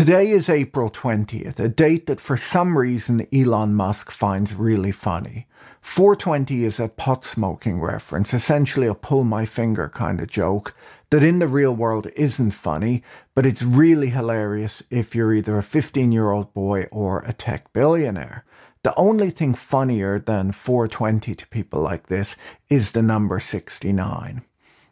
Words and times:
Today 0.00 0.30
is 0.30 0.48
April 0.48 0.88
20th, 0.88 1.60
a 1.60 1.68
date 1.68 2.06
that 2.06 2.22
for 2.22 2.38
some 2.38 2.78
reason 2.78 3.26
Elon 3.34 3.74
Musk 3.74 4.10
finds 4.10 4.54
really 4.54 4.92
funny. 4.92 5.46
420 5.82 6.64
is 6.64 6.80
a 6.80 6.88
pot 6.88 7.22
smoking 7.22 7.82
reference, 7.82 8.32
essentially 8.32 8.86
a 8.86 8.94
pull 8.94 9.24
my 9.24 9.44
finger 9.44 9.90
kind 9.90 10.18
of 10.18 10.28
joke 10.28 10.74
that 11.10 11.22
in 11.22 11.38
the 11.38 11.46
real 11.46 11.74
world 11.74 12.06
isn't 12.16 12.52
funny, 12.52 13.02
but 13.34 13.44
it's 13.44 13.60
really 13.60 14.08
hilarious 14.08 14.82
if 14.88 15.14
you're 15.14 15.34
either 15.34 15.58
a 15.58 15.62
15 15.62 16.12
year 16.12 16.30
old 16.30 16.54
boy 16.54 16.84
or 16.90 17.20
a 17.26 17.34
tech 17.34 17.70
billionaire. 17.74 18.46
The 18.82 18.94
only 18.94 19.28
thing 19.28 19.52
funnier 19.52 20.18
than 20.18 20.52
420 20.52 21.34
to 21.34 21.46
people 21.48 21.82
like 21.82 22.06
this 22.06 22.36
is 22.70 22.92
the 22.92 23.02
number 23.02 23.38
69. 23.38 24.44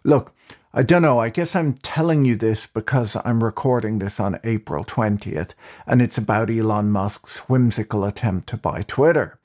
Look, 0.04 0.34
I 0.74 0.82
don't 0.82 1.00
know, 1.00 1.18
I 1.18 1.30
guess 1.30 1.56
I'm 1.56 1.74
telling 1.82 2.26
you 2.26 2.36
this 2.36 2.66
because 2.66 3.16
I'm 3.24 3.42
recording 3.42 4.00
this 4.00 4.20
on 4.20 4.38
April 4.44 4.84
20th 4.84 5.52
and 5.86 6.02
it's 6.02 6.18
about 6.18 6.50
Elon 6.50 6.90
Musk's 6.90 7.38
whimsical 7.48 8.04
attempt 8.04 8.50
to 8.50 8.58
buy 8.58 8.82
Twitter. 8.82 9.38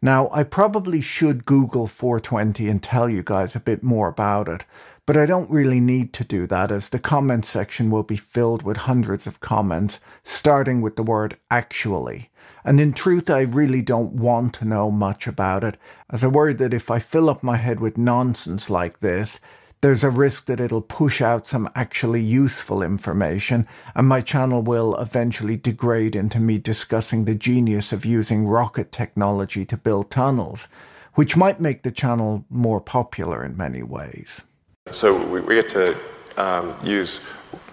Now, 0.00 0.30
I 0.32 0.42
probably 0.42 1.02
should 1.02 1.44
Google 1.44 1.86
420 1.86 2.66
and 2.66 2.82
tell 2.82 3.10
you 3.10 3.22
guys 3.22 3.54
a 3.54 3.60
bit 3.60 3.82
more 3.82 4.08
about 4.08 4.48
it, 4.48 4.64
but 5.04 5.18
I 5.18 5.26
don't 5.26 5.50
really 5.50 5.80
need 5.80 6.14
to 6.14 6.24
do 6.24 6.46
that 6.46 6.72
as 6.72 6.88
the 6.88 6.98
comment 6.98 7.44
section 7.44 7.90
will 7.90 8.02
be 8.02 8.16
filled 8.16 8.62
with 8.62 8.78
hundreds 8.78 9.26
of 9.26 9.40
comments, 9.40 10.00
starting 10.24 10.80
with 10.80 10.96
the 10.96 11.02
word 11.02 11.36
actually. 11.50 12.30
And 12.64 12.80
in 12.80 12.94
truth, 12.94 13.28
I 13.28 13.42
really 13.42 13.82
don't 13.82 14.14
want 14.14 14.54
to 14.54 14.64
know 14.64 14.90
much 14.90 15.26
about 15.26 15.62
it, 15.62 15.76
as 16.08 16.24
I 16.24 16.28
worry 16.28 16.54
that 16.54 16.72
if 16.72 16.90
I 16.90 17.00
fill 17.00 17.28
up 17.28 17.42
my 17.42 17.58
head 17.58 17.80
with 17.80 17.98
nonsense 17.98 18.70
like 18.70 19.00
this, 19.00 19.40
there's 19.82 20.04
a 20.04 20.10
risk 20.10 20.44
that 20.44 20.60
it'll 20.60 20.82
push 20.82 21.22
out 21.22 21.46
some 21.46 21.70
actually 21.74 22.20
useful 22.20 22.82
information, 22.82 23.66
and 23.94 24.06
my 24.06 24.20
channel 24.20 24.60
will 24.60 24.94
eventually 24.96 25.56
degrade 25.56 26.14
into 26.14 26.38
me 26.38 26.58
discussing 26.58 27.24
the 27.24 27.34
genius 27.34 27.92
of 27.92 28.04
using 28.04 28.46
rocket 28.46 28.92
technology 28.92 29.64
to 29.64 29.76
build 29.76 30.10
tunnels, 30.10 30.68
which 31.14 31.36
might 31.36 31.60
make 31.60 31.82
the 31.82 31.90
channel 31.90 32.44
more 32.50 32.80
popular 32.80 33.44
in 33.44 33.56
many 33.56 33.82
ways. 33.82 34.42
So 34.90 35.16
we, 35.26 35.40
we 35.40 35.54
get 35.54 35.68
to 35.68 35.96
um, 36.36 36.76
use 36.84 37.20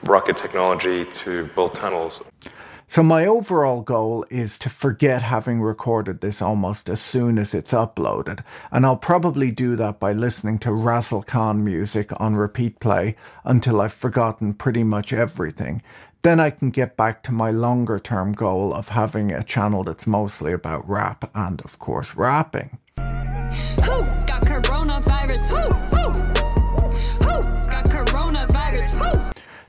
rocket 0.04 0.38
technology 0.38 1.06
to 1.06 1.46
build 1.56 1.76
tunnels. 1.76 2.22
So, 2.90 3.04
my 3.04 3.26
overall 3.26 3.82
goal 3.82 4.26
is 4.30 4.58
to 4.60 4.70
forget 4.70 5.22
having 5.22 5.62
recorded 5.62 6.22
this 6.22 6.42
almost 6.42 6.88
as 6.90 7.02
soon 7.02 7.38
as 7.38 7.54
it's 7.54 7.74
uploaded, 7.74 8.46
and 8.72 8.86
I'll 8.86 8.96
probably 8.96 9.52
do 9.52 9.76
that 9.76 10.00
by 10.00 10.14
listening 10.14 10.58
to 10.60 10.70
Razzlekhan 10.70 11.58
music 11.58 12.12
on 12.16 12.38
repeat 12.38 12.80
play 12.80 13.18
until 13.44 13.82
I've 13.82 13.92
forgotten 13.92 14.54
pretty 14.54 14.84
much 14.84 15.12
everything. 15.12 15.82
Then 16.22 16.40
I 16.40 16.50
can 16.50 16.70
get 16.70 16.96
back 16.96 17.24
to 17.24 17.34
my 17.34 17.52
longer 17.52 18.00
term 18.00 18.32
goal 18.32 18.74
of 18.74 18.90
having 18.90 19.34
a 19.34 19.44
channel 19.44 19.84
that's 19.84 20.08
mostly 20.08 20.54
about 20.54 20.88
rap 20.90 21.30
and, 21.36 21.60
of 21.62 21.80
course, 21.80 22.16
rapping. 22.16 22.78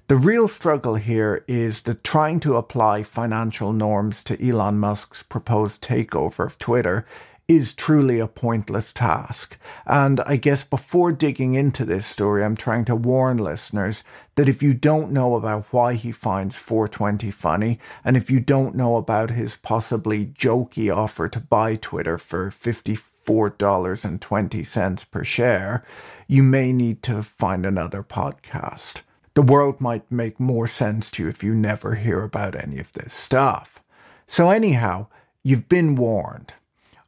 The 0.09 0.17
real 0.17 0.49
struggle 0.49 0.95
here 0.95 1.45
is 1.47 1.83
that 1.83 2.03
trying 2.03 2.41
to 2.41 2.57
apply 2.57 3.03
financial 3.03 3.75
norms 3.75 4.25
to 4.25 4.43
Elon 4.43 4.79
Musk's 4.79 5.23
proposed 5.23 5.85
takeover 5.85 6.47
of 6.47 6.59
Twitter 6.59 7.05
is 7.47 7.75
truly 7.75 8.19
a 8.19 8.27
pointless 8.27 8.91
task. 8.91 9.59
And 9.85 10.21
I 10.21 10.37
guess 10.37 10.65
before 10.65 11.13
digging 11.13 11.53
into 11.53 11.85
this 11.85 12.07
story, 12.07 12.43
I'm 12.43 12.57
trying 12.57 12.87
to 12.87 12.97
warn 12.97 13.37
listeners 13.37 14.03
that 14.37 14.49
if 14.49 14.63
you 14.63 14.73
don't 14.73 15.13
know 15.13 15.35
about 15.35 15.67
why 15.73 15.93
he 15.93 16.11
finds 16.11 16.57
420 16.57 17.31
funny, 17.31 17.79
and 18.03 18.17
if 18.17 18.31
you 18.31 18.41
don't 18.41 18.75
know 18.75 18.97
about 18.97 19.33
his 19.33 19.57
possibly 19.57 20.25
jokey 20.25 20.91
offer 20.91 21.29
to 21.29 21.39
buy 21.39 21.77
Twitter 21.77 22.17
for 22.17 22.51
$54.20 22.51 25.11
per 25.11 25.23
share, 25.23 25.85
you 26.27 26.43
may 26.43 26.73
need 26.73 27.03
to 27.03 27.23
find 27.23 27.67
another 27.67 28.03
podcast. 28.03 29.03
The 29.39 29.43
world 29.43 29.81
might 29.81 30.11
make 30.11 30.41
more 30.41 30.67
sense 30.67 31.13
to 31.13 31.23
you 31.23 31.29
if 31.29 31.45
you 31.45 31.55
never 31.55 31.95
hear 31.95 32.25
about 32.25 32.57
any 32.57 32.81
of 32.81 32.93
this 32.95 33.15
stuff. 33.15 33.81
So, 34.27 34.51
anyhow, 34.51 35.07
you've 35.45 35.69
been 35.69 35.95
warned. 35.95 36.55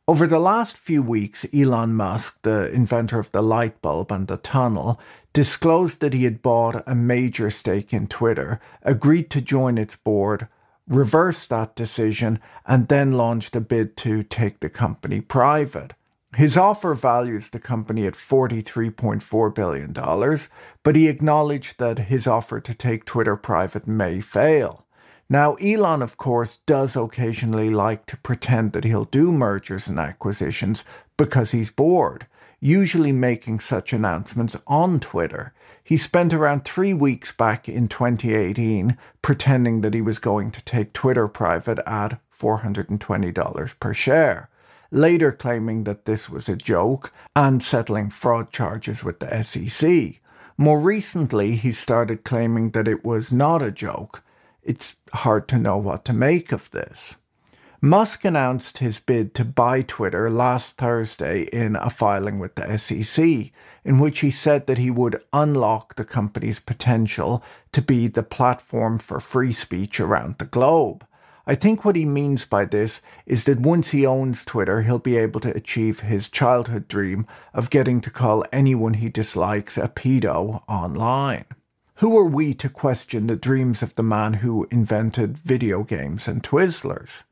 Over 0.06 0.28
the 0.28 0.38
last 0.38 0.76
few 0.76 1.02
weeks, 1.02 1.44
Elon 1.52 1.94
Musk, 1.94 2.38
the 2.42 2.70
inventor 2.70 3.18
of 3.18 3.32
the 3.32 3.42
light 3.42 3.82
bulb 3.82 4.12
and 4.12 4.28
the 4.28 4.36
tunnel, 4.36 5.00
disclosed 5.32 5.98
that 6.02 6.14
he 6.14 6.22
had 6.22 6.40
bought 6.40 6.84
a 6.86 6.94
major 6.94 7.50
stake 7.50 7.92
in 7.92 8.06
Twitter, 8.06 8.60
agreed 8.84 9.28
to 9.30 9.40
join 9.40 9.76
its 9.76 9.96
board, 9.96 10.46
reversed 10.86 11.48
that 11.48 11.74
decision, 11.74 12.38
and 12.64 12.86
then 12.86 13.10
launched 13.10 13.56
a 13.56 13.60
bid 13.60 13.96
to 13.96 14.22
take 14.22 14.60
the 14.60 14.70
company 14.70 15.20
private. 15.20 15.94
His 16.36 16.56
offer 16.56 16.94
values 16.94 17.48
the 17.50 17.58
company 17.58 18.06
at 18.06 18.14
$43.4 18.14 19.54
billion, 19.54 20.38
but 20.84 20.96
he 20.96 21.08
acknowledged 21.08 21.78
that 21.78 21.98
his 21.98 22.26
offer 22.28 22.60
to 22.60 22.72
take 22.72 23.04
Twitter 23.04 23.36
private 23.36 23.88
may 23.88 24.20
fail. 24.20 24.86
Now, 25.28 25.54
Elon, 25.54 26.02
of 26.02 26.16
course, 26.16 26.58
does 26.66 26.96
occasionally 26.96 27.70
like 27.70 28.06
to 28.06 28.16
pretend 28.16 28.72
that 28.72 28.84
he'll 28.84 29.06
do 29.06 29.32
mergers 29.32 29.88
and 29.88 29.98
acquisitions 29.98 30.84
because 31.16 31.50
he's 31.50 31.70
bored, 31.70 32.26
usually 32.60 33.12
making 33.12 33.58
such 33.60 33.92
announcements 33.92 34.56
on 34.68 35.00
Twitter. 35.00 35.52
He 35.82 35.96
spent 35.96 36.32
around 36.32 36.64
three 36.64 36.94
weeks 36.94 37.32
back 37.32 37.68
in 37.68 37.88
2018 37.88 38.96
pretending 39.20 39.80
that 39.80 39.94
he 39.94 40.00
was 40.00 40.20
going 40.20 40.52
to 40.52 40.64
take 40.64 40.92
Twitter 40.92 41.26
private 41.26 41.80
at 41.86 42.20
$420 42.32 43.80
per 43.80 43.94
share 43.94 44.48
later 44.90 45.32
claiming 45.32 45.84
that 45.84 46.04
this 46.04 46.28
was 46.28 46.48
a 46.48 46.56
joke 46.56 47.12
and 47.36 47.62
settling 47.62 48.10
fraud 48.10 48.52
charges 48.52 49.04
with 49.04 49.20
the 49.20 49.42
SEC. 49.42 50.20
More 50.56 50.78
recently, 50.78 51.56
he 51.56 51.72
started 51.72 52.24
claiming 52.24 52.70
that 52.70 52.88
it 52.88 53.04
was 53.04 53.32
not 53.32 53.62
a 53.62 53.70
joke. 53.70 54.22
It's 54.62 54.96
hard 55.12 55.48
to 55.48 55.58
know 55.58 55.78
what 55.78 56.04
to 56.06 56.12
make 56.12 56.52
of 56.52 56.70
this. 56.70 57.16
Musk 57.82 58.26
announced 58.26 58.78
his 58.78 58.98
bid 58.98 59.34
to 59.34 59.44
buy 59.44 59.80
Twitter 59.80 60.28
last 60.28 60.76
Thursday 60.76 61.44
in 61.44 61.76
a 61.76 61.88
filing 61.88 62.38
with 62.38 62.54
the 62.56 62.76
SEC, 62.76 63.52
in 63.84 63.98
which 63.98 64.20
he 64.20 64.30
said 64.30 64.66
that 64.66 64.76
he 64.76 64.90
would 64.90 65.22
unlock 65.32 65.94
the 65.94 66.04
company's 66.04 66.60
potential 66.60 67.42
to 67.72 67.80
be 67.80 68.06
the 68.06 68.22
platform 68.22 68.98
for 68.98 69.18
free 69.18 69.54
speech 69.54 69.98
around 69.98 70.36
the 70.36 70.44
globe. 70.44 71.06
I 71.46 71.54
think 71.54 71.84
what 71.84 71.96
he 71.96 72.04
means 72.04 72.44
by 72.44 72.64
this 72.64 73.00
is 73.26 73.44
that 73.44 73.60
once 73.60 73.90
he 73.90 74.06
owns 74.06 74.44
Twitter, 74.44 74.82
he'll 74.82 74.98
be 74.98 75.16
able 75.16 75.40
to 75.40 75.56
achieve 75.56 76.00
his 76.00 76.28
childhood 76.28 76.86
dream 76.86 77.26
of 77.54 77.70
getting 77.70 78.00
to 78.02 78.10
call 78.10 78.44
anyone 78.52 78.94
he 78.94 79.08
dislikes 79.08 79.76
a 79.78 79.88
pedo 79.88 80.62
online. 80.68 81.46
Who 81.96 82.16
are 82.18 82.24
we 82.24 82.54
to 82.54 82.68
question 82.68 83.26
the 83.26 83.36
dreams 83.36 83.82
of 83.82 83.94
the 83.94 84.02
man 84.02 84.34
who 84.34 84.66
invented 84.70 85.36
video 85.36 85.82
games 85.82 86.28
and 86.28 86.42
Twizzlers? 86.42 87.24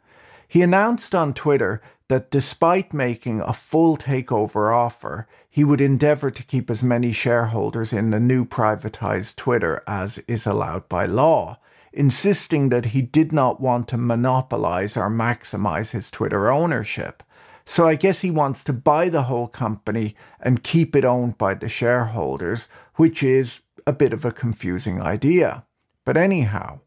He 0.46 0.62
announced 0.62 1.14
on 1.14 1.34
Twitter 1.34 1.82
that 2.08 2.30
despite 2.30 2.94
making 2.94 3.40
a 3.40 3.52
full 3.52 3.96
takeover 3.96 4.74
offer, 4.74 5.26
he 5.48 5.64
would 5.64 5.80
endeavour 5.80 6.30
to 6.30 6.42
keep 6.42 6.70
as 6.70 6.82
many 6.82 7.12
shareholders 7.12 7.92
in 7.92 8.10
the 8.10 8.20
new 8.20 8.44
privatised 8.44 9.36
Twitter 9.36 9.82
as 9.86 10.18
is 10.26 10.46
allowed 10.46 10.88
by 10.88 11.04
law 11.04 11.58
insisting 11.92 12.68
that 12.68 12.86
he 12.86 13.02
did 13.02 13.32
not 13.32 13.60
want 13.60 13.88
to 13.88 13.96
monopolize 13.96 14.96
or 14.96 15.10
maximize 15.10 15.90
his 15.90 16.10
Twitter 16.10 16.50
ownership. 16.50 17.22
So 17.64 17.86
I 17.86 17.96
guess 17.96 18.20
he 18.20 18.30
wants 18.30 18.64
to 18.64 18.72
buy 18.72 19.08
the 19.08 19.24
whole 19.24 19.48
company 19.48 20.16
and 20.40 20.62
keep 20.62 20.96
it 20.96 21.04
owned 21.04 21.36
by 21.36 21.54
the 21.54 21.68
shareholders, 21.68 22.66
which 22.94 23.22
is 23.22 23.60
a 23.86 23.92
bit 23.92 24.12
of 24.12 24.24
a 24.24 24.32
confusing 24.32 25.02
idea. 25.02 25.64
But 26.04 26.16
anyhow, 26.16 26.80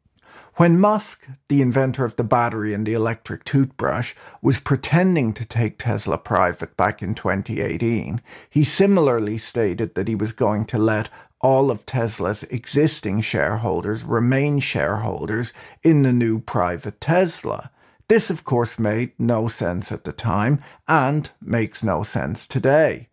when 0.56 0.80
Musk, 0.80 1.28
the 1.48 1.62
inventor 1.62 2.04
of 2.04 2.18
the 2.18 2.24
battery 2.24 2.74
and 2.74 2.86
the 2.86 2.94
electric 2.94 3.44
toothbrush, 3.44 4.14
was 4.42 4.60
pretending 4.60 5.34
to 5.34 5.46
take 5.46 5.78
Tesla 5.78 6.18
private 6.18 6.76
back 6.76 7.02
in 7.02 7.16
2018, 7.16 8.22
he 8.50 8.64
similarly 8.64 9.38
stated 9.38 9.96
that 9.96 10.08
he 10.08 10.16
was 10.16 10.32
going 10.32 10.66
to 10.66 10.78
let 10.78 11.10
all 11.42 11.72
of 11.72 11.86
Tesla's 11.86 12.44
existing 12.44 13.22
shareholders 13.22 14.04
remain 14.04 14.60
shareholders 14.60 15.54
in 15.84 16.04
the 16.04 16.14
new 16.14 16.40
private 16.40 17.02
Tesla. 17.02 17.72
This, 18.08 18.30
of 18.30 18.44
course, 18.44 18.78
made 18.78 19.12
no 19.18 19.48
sense 19.48 19.92
at 19.92 20.04
the 20.04 20.12
time 20.12 20.62
and 20.88 21.30
makes 21.42 21.84
no 21.84 22.04
sense 22.04 22.46
today. 22.46 23.08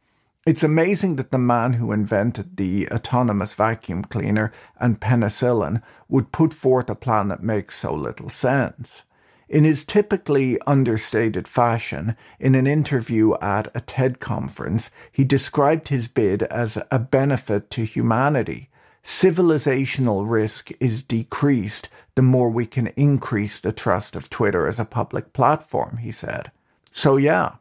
It's 0.46 0.62
amazing 0.62 1.16
that 1.16 1.30
the 1.30 1.38
man 1.38 1.74
who 1.74 1.92
invented 1.92 2.56
the 2.56 2.88
autonomous 2.90 3.54
vacuum 3.54 4.02
cleaner 4.02 4.50
and 4.80 5.00
penicillin 5.00 5.82
would 6.08 6.32
put 6.32 6.54
forth 6.54 6.88
a 6.88 6.94
plan 6.94 7.28
that 7.28 7.42
makes 7.42 7.78
so 7.78 7.94
little 7.94 8.30
sense. 8.30 9.02
In 9.48 9.64
his 9.64 9.84
typically 9.84 10.60
understated 10.66 11.48
fashion, 11.48 12.16
in 12.38 12.54
an 12.54 12.66
interview 12.66 13.34
at 13.40 13.74
a 13.74 13.80
TED 13.80 14.20
conference, 14.20 14.90
he 15.10 15.24
described 15.24 15.88
his 15.88 16.06
bid 16.06 16.42
as 16.44 16.78
a 16.90 16.98
benefit 16.98 17.70
to 17.70 17.84
humanity. 17.84 18.68
Civilizational 19.02 20.28
risk 20.28 20.70
is 20.80 21.02
decreased 21.02 21.88
the 22.14 22.22
more 22.22 22.50
we 22.50 22.66
can 22.66 22.88
increase 22.88 23.58
the 23.58 23.72
trust 23.72 24.14
of 24.14 24.28
Twitter 24.28 24.68
as 24.68 24.78
a 24.78 24.84
public 24.84 25.32
platform, 25.32 25.98
he 25.98 26.10
said. 26.10 26.50
So, 26.92 27.16
yeah, 27.16 27.52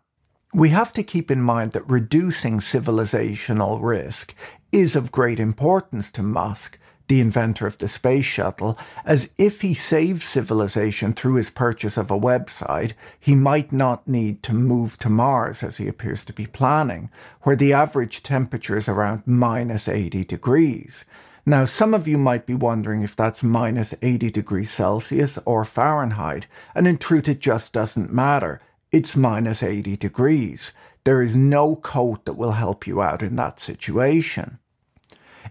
we 0.53 0.69
have 0.69 0.91
to 0.93 1.03
keep 1.03 1.31
in 1.31 1.41
mind 1.41 1.71
that 1.71 1.89
reducing 1.89 2.59
civilizational 2.59 3.79
risk 3.81 4.33
is 4.73 4.95
of 4.95 5.11
great 5.11 5.39
importance 5.39 6.11
to 6.11 6.23
Musk 6.23 6.77
the 7.07 7.21
inventor 7.21 7.65
of 7.65 7.77
the 7.77 7.87
space 7.87 8.25
shuttle, 8.25 8.77
as 9.05 9.29
if 9.37 9.61
he 9.61 9.73
saved 9.73 10.23
civilization 10.23 11.13
through 11.13 11.35
his 11.35 11.49
purchase 11.49 11.97
of 11.97 12.11
a 12.11 12.19
website, 12.19 12.93
he 13.19 13.33
might 13.33 13.71
not 13.71 14.07
need 14.07 14.43
to 14.43 14.53
move 14.53 14.97
to 14.99 15.09
Mars 15.09 15.63
as 15.63 15.77
he 15.77 15.87
appears 15.87 16.25
to 16.25 16.33
be 16.33 16.45
planning, 16.45 17.09
where 17.43 17.55
the 17.55 17.73
average 17.73 18.23
temperature 18.23 18.77
is 18.77 18.89
around 18.89 19.23
minus 19.25 19.87
80 19.87 20.25
degrees. 20.25 21.05
Now, 21.45 21.63
some 21.63 21.93
of 21.93 22.09
you 22.09 22.17
might 22.17 22.45
be 22.45 22.55
wondering 22.55 23.03
if 23.03 23.15
that's 23.15 23.41
minus 23.41 23.93
80 24.01 24.31
degrees 24.31 24.69
Celsius 24.69 25.39
or 25.45 25.63
Fahrenheit, 25.63 26.45
and 26.75 26.85
in 26.85 26.97
truth, 26.97 27.29
it 27.29 27.39
just 27.39 27.71
doesn't 27.71 28.11
matter. 28.11 28.59
It's 28.91 29.15
minus 29.15 29.63
80 29.63 29.95
degrees. 29.95 30.73
There 31.05 31.21
is 31.21 31.37
no 31.37 31.77
coat 31.77 32.25
that 32.25 32.33
will 32.33 32.51
help 32.51 32.85
you 32.85 33.01
out 33.01 33.23
in 33.23 33.37
that 33.37 33.61
situation. 33.61 34.59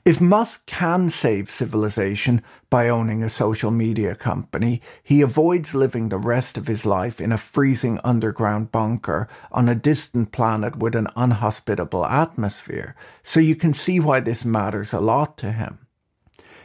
If 0.04 0.20
Musk 0.20 0.66
can 0.66 1.10
save 1.10 1.50
civilization 1.50 2.43
by 2.70 2.88
owning 2.88 3.22
a 3.22 3.28
social 3.28 3.70
media 3.70 4.14
company, 4.14 4.82
he 5.02 5.20
avoids 5.20 5.75
living 5.75 6.08
the 6.08 6.19
rest 6.19 6.58
of 6.58 6.66
his 6.66 6.84
life 6.84 7.20
in 7.20 7.32
a 7.32 7.38
freezing 7.38 7.98
underground 8.04 8.70
bunker 8.70 9.28
on 9.50 9.69
a 9.69 9.75
distant 9.75 10.32
planet 10.32 10.76
with 10.76 10.94
an 10.94 11.08
unhospitable 11.16 12.04
atmosphere, 12.04 12.94
so 13.22 13.40
you 13.40 13.56
can 13.56 13.72
see 13.72 13.98
why 13.98 14.20
this 14.20 14.44
matters 14.44 14.93
a 14.93 15.00
lot 15.00 15.38
to 15.38 15.52
him. 15.52 15.78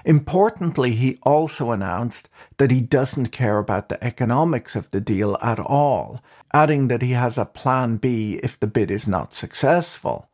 Importantly, 0.03 0.93
he 0.93 1.19
also 1.21 1.71
announced 1.71 2.27
that 2.57 2.71
he 2.71 2.81
doesn't 2.81 3.27
care 3.27 3.59
about 3.59 3.89
the 3.89 4.03
economics 4.03 4.75
of 4.75 4.89
the 4.89 5.01
deal 5.01 5.37
at 5.41 5.59
all, 5.59 6.21
adding 6.53 6.87
that 6.87 7.03
he 7.03 7.11
has 7.11 7.37
a 7.37 7.45
plan 7.45 7.97
B 7.97 8.39
if 8.41 8.59
the 8.59 8.67
bid 8.67 8.89
is 8.89 9.07
not 9.07 9.33
successful. 9.33 10.27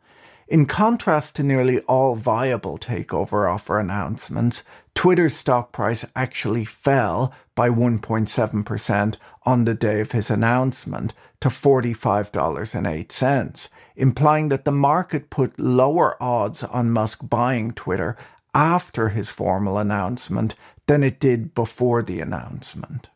In 0.48 0.66
contrast 0.66 1.36
to 1.36 1.44
nearly 1.44 1.82
all 1.82 2.16
viable 2.16 2.78
takeover 2.78 3.54
offer 3.54 3.80
announcements, 3.80 4.64
Twitter's 4.96 5.36
stock 5.36 5.74
price 5.74 6.06
actually 6.16 6.64
fell 6.64 7.34
by 7.54 7.70
1.7% 7.70 9.18
on 9.44 9.66
the 9.66 9.74
day 9.74 10.00
of 10.00 10.14
his 10.14 10.30
announcement 10.30 11.14
to 11.42 11.50
$45.08, 11.50 13.68
implying 13.98 14.48
that 14.50 14.64
the 14.64 14.72
market 14.72 15.30
put 15.30 15.60
lower 15.60 16.16
odds 16.24 16.64
on 16.64 16.92
Musk 16.92 17.28
buying 17.30 17.72
Twitter 17.72 18.16
after 18.56 19.10
his 19.10 19.28
formal 19.28 19.78
announcement 19.78 20.56
than 20.86 21.04
it 21.04 21.20
did 21.20 21.54
before 21.54 22.02
the 22.02 22.22
announcement. 22.22 23.10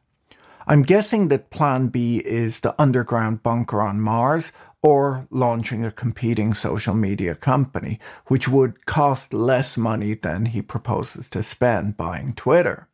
I'm 0.68 0.84
guessing 0.84 1.30
that 1.30 1.50
Plan 1.50 1.88
B 1.88 2.18
is 2.18 2.60
the 2.60 2.80
underground 2.80 3.42
bunker 3.42 3.82
on 3.82 4.00
Mars 4.00 4.52
or 4.84 5.28
launching 5.30 5.86
a 5.86 5.92
competing 5.92 6.54
social 6.54 6.94
media 6.94 7.36
company, 7.36 8.00
which 8.28 8.48
would 8.48 8.86
cost 8.86 9.34
less 9.34 9.78
money 9.78 10.14
than 10.16 10.48
he 10.48 10.62
proposes 10.62 11.30
to 11.30 11.44
spend 11.44 11.98
buying 11.98 12.34
Twitter. 12.34 12.88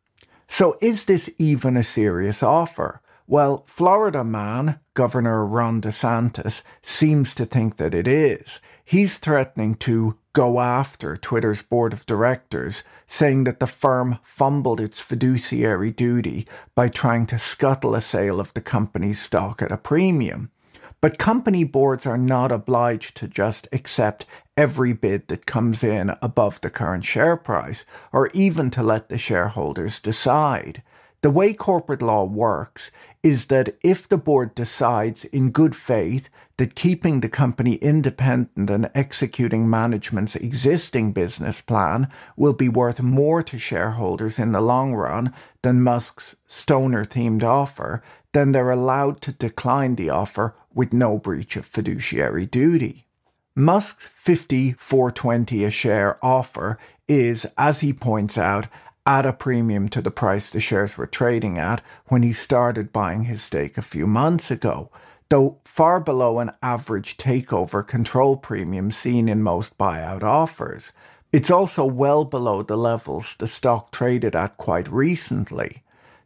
So, 0.46 0.76
is 0.80 1.04
this 1.06 1.30
even 1.38 1.76
a 1.76 1.84
serious 1.84 2.42
offer? 2.42 3.00
Well, 3.26 3.64
Florida 3.66 4.24
man, 4.24 4.80
Governor 4.94 5.44
Ron 5.44 5.82
DeSantis, 5.82 6.62
seems 6.82 7.34
to 7.34 7.44
think 7.44 7.76
that 7.76 7.94
it 7.94 8.08
is. 8.08 8.58
He's 8.82 9.18
threatening 9.18 9.74
to 9.76 10.16
go 10.32 10.60
after 10.60 11.14
Twitter's 11.14 11.60
board 11.60 11.92
of 11.92 12.06
directors, 12.06 12.84
saying 13.06 13.44
that 13.44 13.60
the 13.60 13.66
firm 13.66 14.18
fumbled 14.22 14.80
its 14.80 14.98
fiduciary 14.98 15.90
duty 15.90 16.46
by 16.74 16.88
trying 16.88 17.26
to 17.26 17.38
scuttle 17.38 17.94
a 17.94 18.00
sale 18.00 18.40
of 18.40 18.54
the 18.54 18.62
company's 18.62 19.20
stock 19.20 19.60
at 19.60 19.72
a 19.72 19.76
premium. 19.76 20.50
But 21.00 21.18
company 21.18 21.62
boards 21.62 22.06
are 22.06 22.18
not 22.18 22.50
obliged 22.50 23.16
to 23.18 23.28
just 23.28 23.68
accept 23.72 24.26
every 24.56 24.92
bid 24.92 25.28
that 25.28 25.46
comes 25.46 25.84
in 25.84 26.12
above 26.20 26.60
the 26.60 26.70
current 26.70 27.04
share 27.04 27.36
price, 27.36 27.84
or 28.12 28.30
even 28.34 28.70
to 28.72 28.82
let 28.82 29.08
the 29.08 29.18
shareholders 29.18 30.00
decide. 30.00 30.82
The 31.20 31.30
way 31.30 31.52
corporate 31.52 32.02
law 32.02 32.24
works 32.24 32.90
is 33.22 33.46
that 33.46 33.76
if 33.82 34.08
the 34.08 34.16
board 34.16 34.54
decides 34.54 35.24
in 35.26 35.50
good 35.50 35.74
faith 35.74 36.28
that 36.56 36.74
keeping 36.74 37.20
the 37.20 37.28
company 37.28 37.74
independent 37.74 38.70
and 38.70 38.90
executing 38.94 39.68
management's 39.68 40.36
existing 40.36 41.12
business 41.12 41.60
plan 41.60 42.08
will 42.36 42.52
be 42.52 42.68
worth 42.68 43.00
more 43.00 43.42
to 43.44 43.58
shareholders 43.58 44.38
in 44.38 44.52
the 44.52 44.60
long 44.60 44.94
run 44.94 45.32
than 45.62 45.82
Musk's 45.82 46.36
stoner 46.46 47.04
themed 47.04 47.42
offer, 47.42 48.02
then 48.32 48.52
they're 48.52 48.70
allowed 48.70 49.20
to 49.22 49.32
decline 49.32 49.96
the 49.96 50.10
offer 50.10 50.54
with 50.78 50.92
no 50.92 51.18
breach 51.18 51.56
of 51.56 51.66
fiduciary 51.66 52.46
duty. 52.46 53.04
Musk's 53.56 54.08
54.20 54.24 55.66
a 55.66 55.72
share 55.72 56.24
offer 56.24 56.78
is, 57.08 57.44
as 57.58 57.80
he 57.80 57.92
points 57.92 58.38
out, 58.38 58.68
at 59.04 59.26
a 59.26 59.32
premium 59.32 59.88
to 59.88 60.00
the 60.00 60.12
price 60.12 60.50
the 60.50 60.60
shares 60.60 60.96
were 60.96 61.08
trading 61.08 61.58
at 61.58 61.82
when 62.06 62.22
he 62.22 62.32
started 62.32 62.92
buying 62.92 63.24
his 63.24 63.42
stake 63.42 63.76
a 63.76 63.82
few 63.82 64.06
months 64.06 64.52
ago, 64.52 64.88
though 65.30 65.58
far 65.64 65.98
below 65.98 66.38
an 66.38 66.52
average 66.62 67.16
takeover 67.16 67.84
control 67.84 68.36
premium 68.36 68.92
seen 68.92 69.28
in 69.28 69.42
most 69.42 69.76
buyout 69.78 70.22
offers. 70.22 70.92
It's 71.32 71.50
also 71.50 71.84
well 71.84 72.24
below 72.24 72.62
the 72.62 72.76
levels 72.76 73.34
the 73.40 73.48
stock 73.48 73.90
traded 73.90 74.36
at 74.36 74.56
quite 74.56 74.86
recently. 74.88 75.82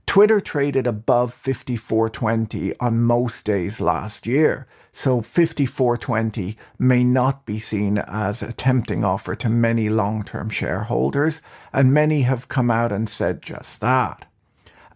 Twitter 0.07 0.41
traded 0.41 0.87
above 0.87 1.35
54.20 1.35 2.75
on 2.81 3.03
most 3.03 3.45
days 3.45 3.81
last 3.81 4.27
year, 4.27 4.67
so 4.93 5.21
54.20 5.21 6.57
may 6.79 7.03
not 7.03 7.47
be 7.47 7.59
seen 7.59 7.99
as 7.99 8.43
a 8.43 8.53
tempting 8.53 9.05
offer 9.05 9.35
to 9.35 9.49
many 9.49 9.89
long 9.89 10.23
term 10.23 10.51
shareholders, 10.51 11.41
and 11.73 11.95
many 11.95 12.23
have 12.23 12.49
come 12.49 12.71
out 12.71 12.93
and 12.93 13.09
said 13.09 13.41
just 13.41 13.81
that. 13.81 14.27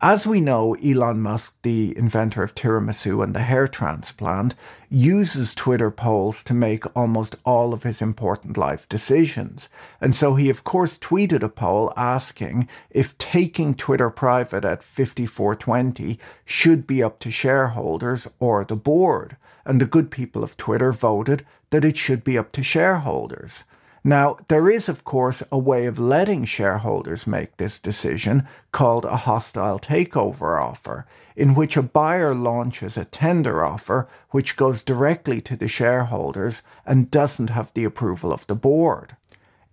As 0.02 0.26
we 0.26 0.42
know, 0.42 0.74
Elon 0.74 1.22
Musk, 1.22 1.54
the 1.62 1.96
inventor 1.96 2.42
of 2.42 2.54
tiramisu 2.54 3.24
and 3.24 3.34
the 3.34 3.42
hair 3.42 3.66
transplant, 3.66 4.54
uses 4.90 5.54
Twitter 5.54 5.90
polls 5.90 6.42
to 6.44 6.52
make 6.52 6.84
almost 6.94 7.36
all 7.44 7.72
of 7.72 7.82
his 7.82 8.02
important 8.02 8.58
life 8.58 8.86
decisions. 8.90 9.70
And 9.98 10.14
so 10.14 10.34
he, 10.34 10.50
of 10.50 10.64
course, 10.64 10.98
tweeted 10.98 11.42
a 11.42 11.48
poll 11.48 11.94
asking 11.96 12.68
if 12.90 13.16
taking 13.16 13.74
Twitter 13.74 14.10
private 14.10 14.66
at 14.66 14.82
5420 14.82 16.18
should 16.44 16.86
be 16.86 17.02
up 17.02 17.18
to 17.20 17.30
shareholders 17.30 18.28
or 18.38 18.66
the 18.66 18.76
board. 18.76 19.38
And 19.64 19.80
the 19.80 19.86
good 19.86 20.10
people 20.10 20.44
of 20.44 20.58
Twitter 20.58 20.92
voted 20.92 21.46
that 21.70 21.86
it 21.86 21.96
should 21.96 22.22
be 22.22 22.36
up 22.36 22.52
to 22.52 22.62
shareholders. 22.62 23.64
Now, 24.06 24.36
there 24.46 24.70
is, 24.70 24.88
of 24.88 25.02
course, 25.02 25.42
a 25.50 25.58
way 25.58 25.86
of 25.86 25.98
letting 25.98 26.44
shareholders 26.44 27.26
make 27.26 27.56
this 27.56 27.80
decision 27.80 28.46
called 28.70 29.04
a 29.04 29.16
hostile 29.16 29.80
takeover 29.80 30.62
offer, 30.62 31.06
in 31.34 31.56
which 31.56 31.76
a 31.76 31.82
buyer 31.82 32.32
launches 32.32 32.96
a 32.96 33.04
tender 33.04 33.64
offer 33.64 34.06
which 34.30 34.56
goes 34.56 34.80
directly 34.84 35.40
to 35.40 35.56
the 35.56 35.66
shareholders 35.66 36.62
and 36.86 37.10
doesn't 37.10 37.50
have 37.50 37.74
the 37.74 37.82
approval 37.82 38.32
of 38.32 38.46
the 38.46 38.54
board. 38.54 39.16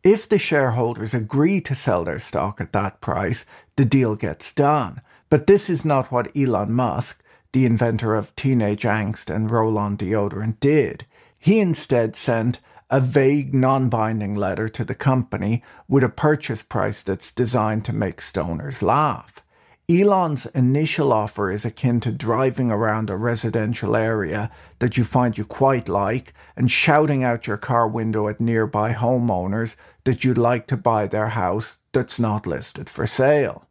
If 0.02 0.28
the 0.28 0.40
shareholders 0.40 1.14
agree 1.14 1.62
to 1.62 1.76
sell 1.76 2.04
their 2.04 2.18
stock 2.18 2.60
at 2.60 2.74
that 2.74 3.02
price, 3.02 3.46
the 3.76 3.86
deal 3.86 4.16
gets 4.16 4.52
done. 4.52 5.02
But 5.30 5.46
this 5.46 5.70
is 5.70 5.86
not 5.86 6.12
what 6.12 6.36
Elon 6.36 6.74
Musk, 6.74 7.24
the 7.52 7.68
inventor 7.68 8.16
of 8.16 8.36
teenage 8.36 8.82
angst 8.82 9.30
and 9.30 9.52
roll 9.52 9.78
on 9.78 9.96
deodorant, 9.96 10.60
did. 10.60 11.06
He 11.38 11.60
instead 11.60 12.16
sent 12.16 12.60
a 12.90 13.00
vague, 13.00 13.54
non 13.54 13.90
binding 13.90 14.36
letter 14.36 14.70
to 14.70 14.84
the 14.84 14.96
company 14.96 15.64
with 15.88 16.04
a 16.04 16.10
purchase 16.10 16.62
price 16.62 17.02
that's 17.02 17.32
designed 17.32 17.86
to 17.86 17.94
make 17.94 18.22
stoners 18.22 18.82
laugh. 18.82 19.44
Elon's 19.90 20.46
initial 20.48 21.12
offer 21.12 21.52
is 21.52 21.66
akin 21.66 22.00
to 22.00 22.12
driving 22.12 22.72
around 22.72 23.10
a 23.10 23.18
residential 23.18 23.98
area 23.98 24.50
that 24.80 24.98
you 24.98 25.04
find 25.04 25.38
you 25.38 25.44
quite 25.44 25.90
like 25.90 26.34
and 26.56 26.72
shouting 26.72 27.24
out 27.24 27.48
your 27.48 27.58
car 27.58 27.88
window 27.88 28.30
at 28.30 28.40
nearby 28.40 28.94
homeowners 28.94 29.76
that 30.06 30.24
you'd 30.24 30.38
like 30.38 30.68
to 30.68 30.78
buy 30.78 31.06
their 31.06 31.30
house 31.30 31.78
that's 31.92 32.18
not 32.18 32.48
listed 32.48 32.90
for 32.90 33.06
sale. 33.06 33.68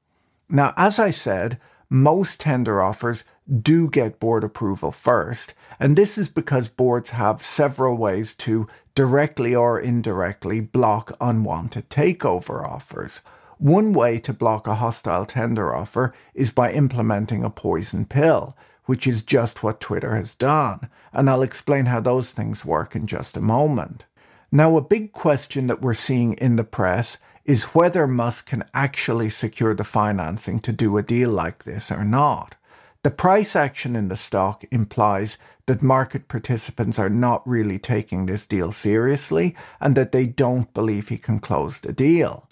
Now, 0.51 0.75
as 0.77 0.99
I 0.99 1.11
said, 1.11 1.59
most 1.89 2.41
tender 2.41 2.83
offers 2.83 3.25
do 3.61 3.89
get 3.89 4.21
board 4.21 4.45
approval 4.45 4.93
first, 4.93 5.55
and 5.81 5.97
this 5.97 6.17
is 6.19 6.29
because 6.29 6.69
boards 6.69 7.11
have 7.11 7.43
several 7.43 7.97
ways 7.97 8.35
to 8.37 8.69
directly 8.95 9.55
or 9.55 9.81
indirectly 9.81 10.61
block 10.61 11.17
unwanted 11.21 11.89
takeover 11.89 12.67
offers. 12.67 13.21
One 13.59 13.93
way 13.93 14.19
to 14.19 14.33
block 14.33 14.67
a 14.67 14.75
hostile 14.75 15.25
tender 15.25 15.75
offer 15.75 16.13
is 16.35 16.51
by 16.51 16.73
implementing 16.73 17.45
a 17.45 17.51
poison 17.51 18.07
pill, 18.07 18.57
which 18.87 19.07
is 19.07 19.23
just 19.23 19.63
what 19.63 19.81
Twitter 19.81 20.17
has 20.17 20.35
done, 20.35 20.89
and 21.13 21.31
I'll 21.31 21.43
explain 21.43 21.87
how 21.87 22.01
those 22.01 22.33
things 22.33 22.65
work 22.65 22.97
in 22.97 23.07
just 23.07 23.37
a 23.37 23.41
moment. 23.41 24.05
Now, 24.51 24.77
a 24.77 24.83
big 24.83 25.13
question 25.13 25.69
that 25.69 25.81
we're 25.81 25.95
seeing 25.95 26.35
in 26.35 26.57
the 26.57 26.65
press 26.65 27.19
is 27.45 27.75
whether 27.75 28.07
Musk 28.07 28.47
can 28.47 28.65
actually 28.75 29.31
secure 29.31 29.75
the 29.75 29.85
financing 29.85 30.61
to 30.61 30.73
do 30.73 30.97
a 30.97 31.03
deal 31.03 31.31
like 31.31 31.65
this 31.65 31.91
or 31.91 32.05
not. 32.05 32.57
The 33.03 33.11
price 33.11 33.57
action 33.57 33.97
in 33.97 34.07
the 34.07 34.17
stock 34.17 34.65
implies 34.71 35.37
that 35.67 35.83
market 35.83 36.29
participants 36.29 37.01
are 37.01 37.11
not 37.11 37.47
really 37.47 37.79
taking 37.81 38.27
this 38.27 38.47
deal 38.47 38.71
seriously 38.71 39.57
and 39.81 39.97
that 39.97 40.13
they 40.13 40.27
don't 40.27 40.73
believe 40.73 41.09
he 41.09 41.19
can 41.19 41.41
close 41.41 41.81
the 41.81 41.93
deal. 41.93 42.49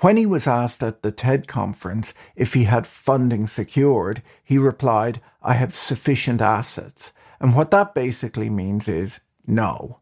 When 0.00 0.16
he 0.16 0.26
was 0.26 0.48
asked 0.48 0.82
at 0.82 1.02
the 1.02 1.12
TED 1.12 1.46
conference 1.46 2.14
if 2.34 2.54
he 2.54 2.64
had 2.64 2.84
funding 2.84 3.46
secured, 3.46 4.22
he 4.42 4.58
replied, 4.58 5.20
I 5.40 5.54
have 5.54 5.76
sufficient 5.76 6.40
assets. 6.40 7.12
And 7.38 7.54
what 7.54 7.70
that 7.70 7.94
basically 7.94 8.50
means 8.50 8.88
is 8.88 9.20
no. 9.46 10.00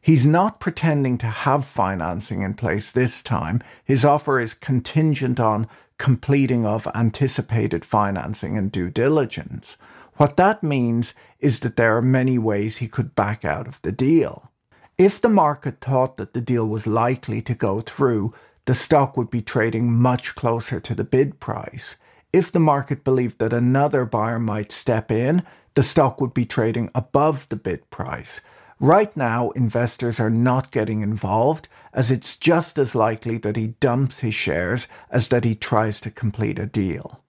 He's 0.00 0.24
not 0.24 0.60
pretending 0.60 1.18
to 1.18 1.26
have 1.26 1.64
financing 1.64 2.42
in 2.42 2.54
place 2.54 2.90
this 2.90 3.22
time. 3.22 3.62
His 3.84 4.04
offer 4.04 4.40
is 4.40 4.54
contingent 4.54 5.38
on 5.38 5.68
completing 5.98 6.64
of 6.64 6.88
anticipated 6.94 7.84
financing 7.84 8.56
and 8.56 8.72
due 8.72 8.88
diligence. 8.88 9.76
What 10.14 10.36
that 10.38 10.62
means 10.62 11.12
is 11.38 11.60
that 11.60 11.76
there 11.76 11.96
are 11.96 12.02
many 12.02 12.38
ways 12.38 12.78
he 12.78 12.88
could 12.88 13.14
back 13.14 13.44
out 13.44 13.68
of 13.68 13.80
the 13.82 13.92
deal. 13.92 14.50
If 14.96 15.20
the 15.20 15.28
market 15.28 15.80
thought 15.80 16.16
that 16.16 16.32
the 16.32 16.40
deal 16.40 16.66
was 16.66 16.86
likely 16.86 17.42
to 17.42 17.54
go 17.54 17.80
through, 17.80 18.34
the 18.66 18.74
stock 18.74 19.16
would 19.16 19.30
be 19.30 19.42
trading 19.42 19.92
much 19.92 20.34
closer 20.34 20.80
to 20.80 20.94
the 20.94 21.04
bid 21.04 21.40
price. 21.40 21.96
If 22.32 22.52
the 22.52 22.60
market 22.60 23.02
believed 23.04 23.38
that 23.38 23.52
another 23.52 24.04
buyer 24.04 24.38
might 24.38 24.72
step 24.72 25.10
in, 25.10 25.42
the 25.74 25.82
stock 25.82 26.20
would 26.20 26.34
be 26.34 26.44
trading 26.44 26.90
above 26.94 27.48
the 27.48 27.56
bid 27.56 27.90
price. 27.90 28.40
Right 28.82 29.14
now, 29.14 29.50
investors 29.50 30.18
are 30.18 30.30
not 30.30 30.70
getting 30.70 31.02
involved 31.02 31.68
as 31.92 32.10
it's 32.10 32.34
just 32.34 32.78
as 32.78 32.94
likely 32.94 33.36
that 33.36 33.56
he 33.56 33.74
dumps 33.78 34.20
his 34.20 34.34
shares 34.34 34.88
as 35.10 35.28
that 35.28 35.44
he 35.44 35.54
tries 35.54 36.00
to 36.00 36.10
complete 36.10 36.58
a 36.58 36.64
deal. 36.64 37.20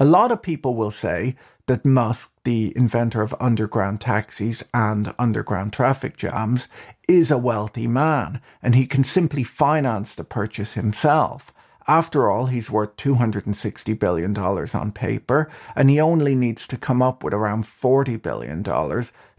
A 0.00 0.06
lot 0.06 0.32
of 0.32 0.40
people 0.40 0.74
will 0.74 0.90
say 0.90 1.36
that 1.66 1.84
Musk, 1.84 2.32
the 2.44 2.72
inventor 2.74 3.20
of 3.20 3.34
underground 3.38 4.00
taxis 4.00 4.64
and 4.72 5.12
underground 5.18 5.74
traffic 5.74 6.16
jams, 6.16 6.68
is 7.06 7.30
a 7.30 7.36
wealthy 7.36 7.86
man 7.86 8.40
and 8.62 8.74
he 8.74 8.86
can 8.86 9.04
simply 9.04 9.44
finance 9.44 10.14
the 10.14 10.24
purchase 10.24 10.72
himself. 10.72 11.52
After 11.86 12.30
all, 12.30 12.46
he's 12.46 12.70
worth 12.70 12.96
$260 12.96 13.98
billion 13.98 14.34
on 14.38 14.92
paper, 14.92 15.50
and 15.76 15.90
he 15.90 16.00
only 16.00 16.34
needs 16.34 16.66
to 16.68 16.78
come 16.78 17.02
up 17.02 17.22
with 17.22 17.34
around 17.34 17.64
$40 17.64 18.22
billion 18.22 18.62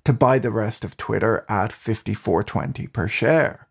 to 0.06 0.14
buy 0.14 0.40
the 0.40 0.52
rest 0.52 0.86
of 0.86 0.96
Twitter 0.96 1.46
at 1.50 1.72
54.20 1.72 2.92
per 2.94 3.08
share. 3.08 3.68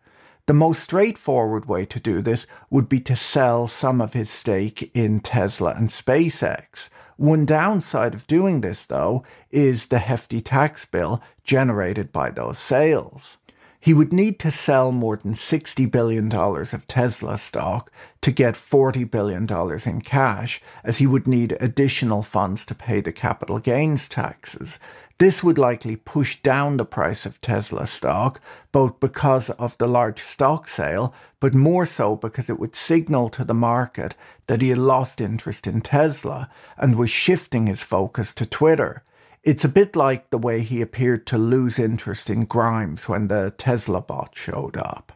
The 0.47 0.53
most 0.53 0.83
straightforward 0.83 1.67
way 1.67 1.87
to 1.87 1.99
do 1.99 2.21
this 2.21 2.47
would 2.69 2.89
be 2.89 3.01
to 3.01 3.17
sell 3.17 3.67
some 3.67 4.03
of 4.03 4.13
his 4.13 4.29
stake 4.29 4.91
in 4.93 5.21
Tesla 5.21 5.73
and 5.75 5.89
SpaceX. 5.89 6.91
One 7.17 7.47
downside 7.47 8.15
of 8.15 8.27
doing 8.27 8.61
this, 8.61 8.85
though, 8.85 9.25
is 9.51 9.87
the 9.87 10.01
hefty 10.01 10.41
tax 10.41 10.85
bill 10.85 11.23
generated 11.45 12.13
by 12.13 12.31
those 12.31 12.59
sales. 12.59 13.39
He 13.81 13.95
would 13.95 14.13
need 14.13 14.39
to 14.41 14.51
sell 14.51 14.93
more 14.93 15.17
than 15.17 15.35
$60 15.35 15.91
billion 15.91 16.35
of 16.35 16.87
Tesla 16.89 17.37
stock 17.37 17.93
to 18.23 18.31
get 18.31 18.55
$40 18.55 19.11
billion 19.11 19.47
in 19.87 20.01
cash, 20.01 20.63
as 20.83 20.99
he 20.99 21.07
would 21.07 21.27
need 21.27 21.57
additional 21.61 22.23
funds 22.23 22.65
to 22.67 22.75
pay 22.75 23.03
the 23.03 23.13
capital 23.13 23.59
gains 23.59 24.09
taxes. 24.09 24.79
This 25.19 25.45
would 25.45 25.59
likely 25.59 25.95
push 25.95 26.43
down 26.43 26.77
the 26.77 26.85
price 26.85 27.25
of 27.25 27.41
Tesla 27.41 27.87
stock, 27.87 28.41
both 28.73 28.99
because 28.99 29.49
of 29.51 29.79
the 29.79 29.87
large 29.87 30.21
stock 30.21 30.67
sale, 30.67 31.15
but 31.39 31.55
more 31.55 31.87
so 31.87 32.17
because 32.17 32.51
it 32.51 32.59
would 32.59 32.75
signal 32.75 33.29
to 33.31 33.45
the 33.45 33.55
market 33.55 34.17
that 34.49 34.61
he 34.61 34.71
had 34.71 34.79
lost 34.79 35.21
interest 35.21 35.69
in 35.69 35.83
Tesla 35.83 36.51
and 36.77 36.97
was 36.97 37.11
shifting 37.11 37.69
his 37.69 37.83
focus 37.83 38.35
to 38.35 38.45
Twitter. 38.45 39.05
It's 39.45 39.65
a 39.65 39.69
bit 39.69 39.95
like 39.95 40.31
the 40.31 40.39
way 40.39 40.63
he 40.63 40.81
appeared 40.81 41.27
to 41.29 41.39
lose 41.39 41.79
interest 41.79 42.29
in 42.29 42.47
Grimes 42.47 43.09
when 43.09 43.29
the 43.29 43.53
Tesla 43.57 44.01
bot 44.01 44.35
showed 44.35 44.77
up. 44.77 45.13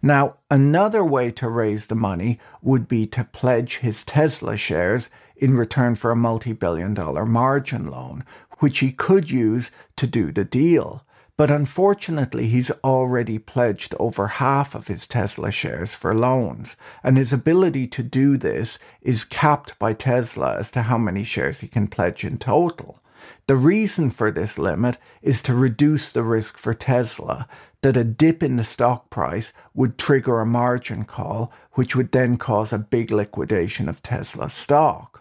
Now, 0.00 0.36
another 0.50 1.04
way 1.04 1.30
to 1.32 1.48
raise 1.48 1.86
the 1.86 1.94
money 1.94 2.38
would 2.62 2.88
be 2.88 3.06
to 3.08 3.24
pledge 3.24 3.78
his 3.78 4.04
Tesla 4.04 4.56
shares 4.56 5.10
in 5.36 5.56
return 5.56 5.96
for 5.96 6.12
a 6.12 6.16
multi 6.16 6.52
billion 6.52 6.94
dollar 6.94 7.26
margin 7.26 7.90
loan, 7.90 8.24
which 8.62 8.78
he 8.78 8.92
could 8.92 9.28
use 9.28 9.72
to 9.96 10.06
do 10.06 10.30
the 10.30 10.44
deal. 10.44 11.04
But 11.36 11.50
unfortunately, 11.50 12.46
he's 12.46 12.70
already 12.84 13.36
pledged 13.40 13.92
over 13.98 14.28
half 14.28 14.76
of 14.76 14.86
his 14.86 15.04
Tesla 15.08 15.50
shares 15.50 15.94
for 15.94 16.14
loans, 16.14 16.76
and 17.02 17.16
his 17.16 17.32
ability 17.32 17.88
to 17.88 18.04
do 18.04 18.36
this 18.36 18.78
is 19.00 19.24
capped 19.24 19.76
by 19.80 19.94
Tesla 19.94 20.58
as 20.58 20.70
to 20.70 20.82
how 20.82 20.96
many 20.96 21.24
shares 21.24 21.58
he 21.58 21.66
can 21.66 21.88
pledge 21.88 22.22
in 22.22 22.38
total. 22.38 23.00
The 23.48 23.56
reason 23.56 24.10
for 24.10 24.30
this 24.30 24.56
limit 24.58 24.96
is 25.22 25.42
to 25.42 25.54
reduce 25.54 26.12
the 26.12 26.22
risk 26.22 26.56
for 26.56 26.72
Tesla 26.72 27.48
that 27.80 27.96
a 27.96 28.04
dip 28.04 28.44
in 28.44 28.58
the 28.58 28.62
stock 28.62 29.10
price 29.10 29.52
would 29.74 29.98
trigger 29.98 30.38
a 30.38 30.46
margin 30.46 31.04
call, 31.04 31.50
which 31.72 31.96
would 31.96 32.12
then 32.12 32.36
cause 32.36 32.72
a 32.72 32.78
big 32.78 33.10
liquidation 33.10 33.88
of 33.88 34.04
Tesla 34.04 34.48
stock. 34.48 35.11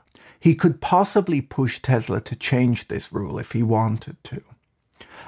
He 0.41 0.55
could 0.55 0.81
possibly 0.81 1.39
push 1.39 1.79
Tesla 1.79 2.19
to 2.21 2.35
change 2.35 2.87
this 2.87 3.13
rule 3.13 3.37
if 3.37 3.51
he 3.51 3.61
wanted 3.61 4.17
to. 4.23 4.41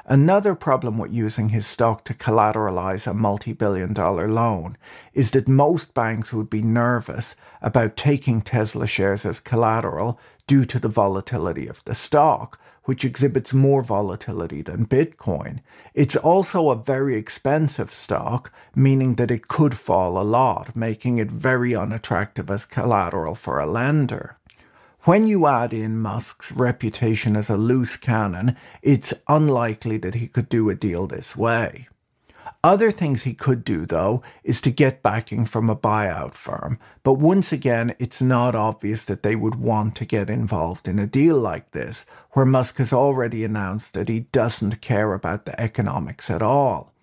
Another 0.08 0.56
problem 0.56 0.98
with 0.98 1.14
using 1.14 1.50
his 1.50 1.68
stock 1.68 2.04
to 2.06 2.16
collateralize 2.16 3.06
a 3.06 3.14
multi 3.14 3.54
billion 3.54 3.94
dollar 3.94 4.28
loan 4.28 4.76
is 5.14 5.30
that 5.32 5.48
most 5.48 5.94
banks 5.94 6.34
would 6.34 6.50
be 6.50 6.64
nervous 6.64 7.36
about 7.62 7.96
taking 7.96 8.42
Tesla 8.42 8.88
shares 8.88 9.24
as 9.24 9.40
collateral 9.40 10.20
due 10.48 10.66
to 10.66 10.80
the 10.80 10.90
volatility 10.90 11.68
of 11.68 11.84
the 11.86 11.94
stock, 11.94 12.60
which 12.86 13.06
exhibits 13.06 13.54
more 13.54 13.84
volatility 13.84 14.64
than 14.64 14.88
Bitcoin. 14.88 15.60
It's 15.94 16.16
also 16.16 16.72
a 16.72 16.76
very 16.76 17.16
expensive 17.16 17.94
stock, 17.94 18.52
meaning 18.76 19.14
that 19.16 19.30
it 19.30 19.48
could 19.48 19.78
fall 19.78 20.20
a 20.20 20.26
lot, 20.26 20.76
making 20.76 21.20
it 21.20 21.30
very 21.30 21.76
unattractive 21.76 22.50
as 22.50 22.66
collateral 22.66 23.36
for 23.36 23.60
a 23.60 23.68
lender. 23.68 24.38
When 25.06 25.28
you 25.28 25.48
add 25.48 25.74
in 25.74 26.00
Musk's 26.00 26.50
reputation 26.54 27.36
as 27.36 27.50
a 27.50 27.58
loose 27.58 27.98
cannon, 27.98 28.56
it's 28.82 29.14
unlikely 29.28 29.98
that 29.98 30.16
he 30.16 30.30
could 30.30 30.48
do 30.48 30.70
a 30.70 30.76
deal 30.76 31.08
this 31.08 31.36
way. 31.36 31.90
Other 32.64 32.90
things 32.90 33.24
he 33.24 33.34
could 33.34 33.66
do, 33.66 33.86
though, 33.86 34.24
is 34.46 34.62
to 34.62 34.72
get 34.72 35.04
backing 35.04 35.44
from 35.44 35.70
a 35.70 35.76
buyout 35.76 36.36
firm. 36.36 36.80
But 37.04 37.16
once 37.16 37.52
again, 37.52 37.94
it's 38.00 38.22
not 38.22 38.56
obvious 38.56 39.04
that 39.04 39.24
they 39.24 39.36
would 39.36 39.56
want 39.56 39.98
to 39.98 40.06
get 40.06 40.30
involved 40.30 40.88
in 40.88 41.00
a 41.00 41.06
deal 41.06 41.36
like 41.36 41.72
this, 41.72 42.06
where 42.32 42.46
Musk 42.46 42.78
has 42.78 42.94
already 42.94 43.44
announced 43.44 43.96
that 43.96 44.08
he 44.08 44.22
doesn't 44.32 44.80
care 44.80 45.14
about 45.14 45.44
the 45.44 45.60
economics 45.60 46.30
at 46.30 46.42
all. 46.42 46.94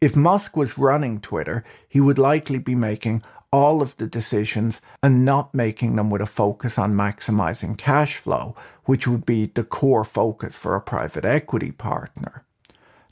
If 0.00 0.14
Musk 0.14 0.56
was 0.56 0.78
running 0.78 1.20
Twitter, 1.20 1.64
he 1.88 2.00
would 2.00 2.20
likely 2.20 2.60
be 2.60 2.76
making 2.76 3.24
all 3.50 3.80
of 3.80 3.96
the 3.96 4.06
decisions 4.06 4.80
and 5.02 5.24
not 5.24 5.54
making 5.54 5.96
them 5.96 6.10
with 6.10 6.20
a 6.20 6.26
focus 6.26 6.78
on 6.78 6.94
maximizing 6.94 7.76
cash 7.76 8.18
flow, 8.18 8.54
which 8.84 9.06
would 9.08 9.24
be 9.24 9.46
the 9.46 9.64
core 9.64 10.04
focus 10.04 10.54
for 10.54 10.74
a 10.74 10.80
private 10.80 11.24
equity 11.24 11.72
partner. 11.72 12.44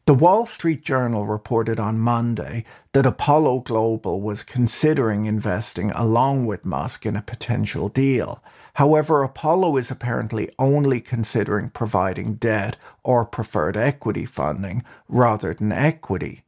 The 0.06 0.14
Wall 0.14 0.46
Street 0.46 0.84
Journal 0.84 1.26
reported 1.26 1.80
on 1.80 1.98
Monday 1.98 2.64
that 2.92 3.06
Apollo 3.06 3.60
Global 3.60 4.20
was 4.20 4.44
considering 4.44 5.26
investing 5.26 5.90
along 5.90 6.46
with 6.46 6.64
Musk 6.64 7.04
in 7.04 7.16
a 7.16 7.22
potential 7.22 7.88
deal. 7.88 8.40
However, 8.74 9.24
Apollo 9.24 9.78
is 9.78 9.90
apparently 9.90 10.48
only 10.60 11.00
considering 11.00 11.70
providing 11.70 12.34
debt 12.34 12.76
or 13.02 13.24
preferred 13.24 13.76
equity 13.76 14.26
funding 14.26 14.84
rather 15.08 15.52
than 15.54 15.72
equity. 15.72 16.44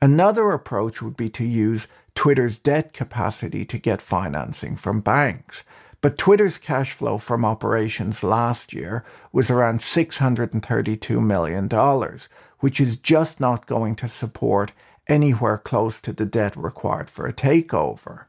Another 0.00 0.50
approach 0.50 1.02
would 1.02 1.16
be 1.16 1.28
to 1.30 1.44
use 1.44 1.88
Twitter's 2.14 2.58
debt 2.58 2.92
capacity 2.92 3.64
to 3.64 3.78
get 3.78 4.02
financing 4.02 4.76
from 4.76 5.00
banks. 5.00 5.64
But 6.00 6.18
Twitter's 6.18 6.58
cash 6.58 6.92
flow 6.92 7.16
from 7.16 7.44
operations 7.44 8.22
last 8.22 8.72
year 8.72 9.04
was 9.32 9.50
around 9.50 9.80
$632 9.80 11.24
million, 11.24 11.68
which 12.58 12.80
is 12.80 12.96
just 12.96 13.38
not 13.38 13.66
going 13.66 13.94
to 13.96 14.08
support 14.08 14.72
anywhere 15.06 15.58
close 15.58 16.00
to 16.00 16.12
the 16.12 16.26
debt 16.26 16.56
required 16.56 17.08
for 17.08 17.26
a 17.26 17.32
takeover. 17.32 18.24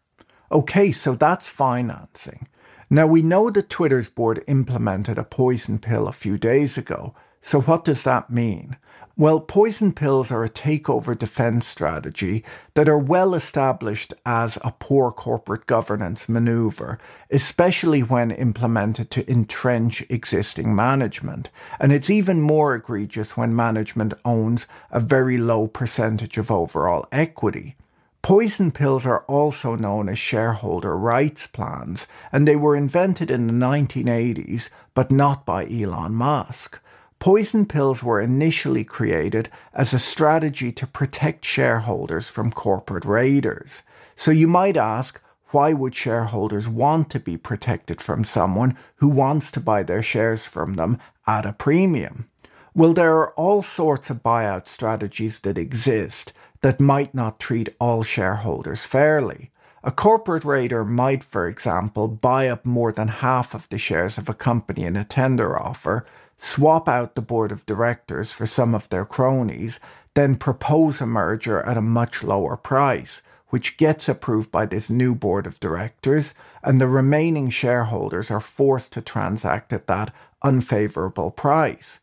Okay, 0.51 0.91
so 0.91 1.15
that's 1.15 1.47
financing. 1.47 2.47
Now, 2.89 3.07
we 3.07 3.23
know 3.23 3.49
that 3.49 3.69
Twitter's 3.69 4.09
board 4.09 4.43
implemented 4.47 5.17
a 5.17 5.23
poison 5.23 5.79
pill 5.79 6.07
a 6.07 6.11
few 6.11 6.37
days 6.37 6.77
ago. 6.77 7.15
So, 7.45 7.59
what 7.59 7.83
does 7.83 8.03
that 8.03 8.29
mean? 8.29 8.77
Well, 9.17 9.41
poison 9.41 9.91
pills 9.91 10.31
are 10.31 10.45
a 10.45 10.49
takeover 10.49 11.15
defense 11.15 11.67
strategy 11.67 12.43
that 12.73 12.87
are 12.87 12.97
well 12.97 13.35
established 13.35 14.13
as 14.25 14.57
a 14.61 14.71
poor 14.71 15.11
corporate 15.11 15.67
governance 15.67 16.29
maneuver, 16.29 16.97
especially 17.29 18.01
when 18.01 18.31
implemented 18.31 19.11
to 19.11 19.29
entrench 19.29 20.03
existing 20.09 20.73
management. 20.73 21.49
And 21.81 21.91
it's 21.91 22.09
even 22.09 22.41
more 22.41 22.73
egregious 22.73 23.35
when 23.35 23.55
management 23.55 24.13
owns 24.23 24.65
a 24.89 25.01
very 25.01 25.37
low 25.37 25.67
percentage 25.67 26.37
of 26.37 26.49
overall 26.49 27.05
equity. 27.11 27.75
Poison 28.23 28.71
pills 28.71 29.05
are 29.05 29.25
also 29.27 29.75
known 29.75 30.07
as 30.07 30.17
shareholder 30.17 30.97
rights 30.97 31.45
plans, 31.45 32.07
and 32.31 32.47
they 32.47 32.55
were 32.55 32.75
invented 32.75 33.29
in 33.29 33.47
the 33.47 33.53
1980s, 33.53 34.69
but 34.93 35.11
not 35.11 35.45
by 35.45 35.65
Elon 35.65 36.13
Musk. 36.13 36.79
Poison 37.23 37.65
pills 37.65 38.03
were 38.03 38.19
initially 38.19 38.83
created 38.83 39.47
as 39.73 39.93
a 39.93 39.97
strategy 39.97 40.73
to 40.73 40.85
protect 40.85 41.45
shareholders 41.45 42.27
from 42.27 42.51
corporate 42.51 43.05
raiders. 43.05 43.81
So 44.17 44.29
you 44.29 44.45
might 44.45 44.75
ask, 44.75 45.21
why 45.51 45.71
would 45.71 45.95
shareholders 45.95 46.67
want 46.67 47.09
to 47.11 47.21
be 47.21 47.37
protected 47.37 48.01
from 48.01 48.25
someone 48.25 48.77
who 48.97 49.07
wants 49.07 49.51
to 49.53 49.61
buy 49.61 49.83
their 49.83 50.03
shares 50.03 50.45
from 50.45 50.73
them 50.73 50.99
at 51.25 51.45
a 51.45 51.53
premium? 51.53 52.27
Well, 52.75 52.91
there 52.91 53.15
are 53.15 53.33
all 53.35 53.61
sorts 53.61 54.09
of 54.09 54.21
buyout 54.21 54.67
strategies 54.67 55.39
that 55.39 55.57
exist 55.57 56.33
that 56.59 56.81
might 56.81 57.15
not 57.15 57.39
treat 57.39 57.73
all 57.79 58.03
shareholders 58.03 58.83
fairly. 58.83 59.49
A 59.81 59.91
corporate 59.91 60.43
raider 60.43 60.83
might, 60.83 61.23
for 61.23 61.47
example, 61.47 62.09
buy 62.09 62.49
up 62.49 62.65
more 62.65 62.91
than 62.91 63.07
half 63.07 63.53
of 63.53 63.69
the 63.69 63.77
shares 63.77 64.17
of 64.17 64.27
a 64.27 64.33
company 64.33 64.83
in 64.83 64.97
a 64.97 65.05
tender 65.05 65.57
offer, 65.57 66.05
swap 66.43 66.89
out 66.89 67.15
the 67.15 67.21
board 67.21 67.51
of 67.51 67.65
directors 67.65 68.31
for 68.31 68.45
some 68.45 68.75
of 68.75 68.89
their 68.89 69.05
cronies, 69.05 69.79
then 70.13 70.35
propose 70.35 70.99
a 70.99 71.07
merger 71.07 71.61
at 71.61 71.77
a 71.77 71.81
much 71.81 72.21
lower 72.21 72.57
price, 72.57 73.21
which 73.47 73.77
gets 73.77 74.09
approved 74.09 74.51
by 74.51 74.65
this 74.65 74.89
new 74.89 75.15
board 75.15 75.47
of 75.47 75.59
directors, 75.59 76.33
and 76.61 76.79
the 76.79 76.87
remaining 76.87 77.49
shareholders 77.49 78.29
are 78.29 78.41
forced 78.41 78.91
to 78.91 79.01
transact 79.01 79.71
at 79.71 79.87
that 79.87 80.13
unfavourable 80.43 81.31
price. 81.31 81.99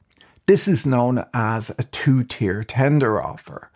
This 0.46 0.66
is 0.66 0.86
known 0.86 1.22
as 1.34 1.70
a 1.70 1.84
two 1.84 2.24
tier 2.24 2.64
tender 2.64 3.22
offer. 3.22 3.69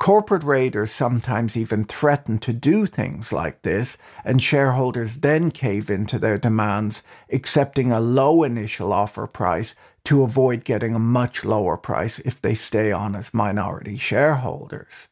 Corporate 0.00 0.44
raiders 0.44 0.90
sometimes 0.90 1.58
even 1.58 1.84
threaten 1.84 2.38
to 2.38 2.54
do 2.54 2.86
things 2.86 3.34
like 3.34 3.60
this, 3.60 3.98
and 4.24 4.40
shareholders 4.40 5.16
then 5.16 5.50
cave 5.50 5.90
into 5.90 6.18
their 6.18 6.38
demands, 6.38 7.02
accepting 7.30 7.92
a 7.92 8.00
low 8.00 8.42
initial 8.42 8.94
offer 8.94 9.26
price 9.26 9.74
to 10.04 10.22
avoid 10.22 10.64
getting 10.64 10.94
a 10.94 10.98
much 10.98 11.44
lower 11.44 11.76
price 11.76 12.18
if 12.20 12.40
they 12.40 12.54
stay 12.54 12.90
on 12.90 13.14
as 13.14 13.34
minority 13.34 13.98
shareholders. 13.98 15.06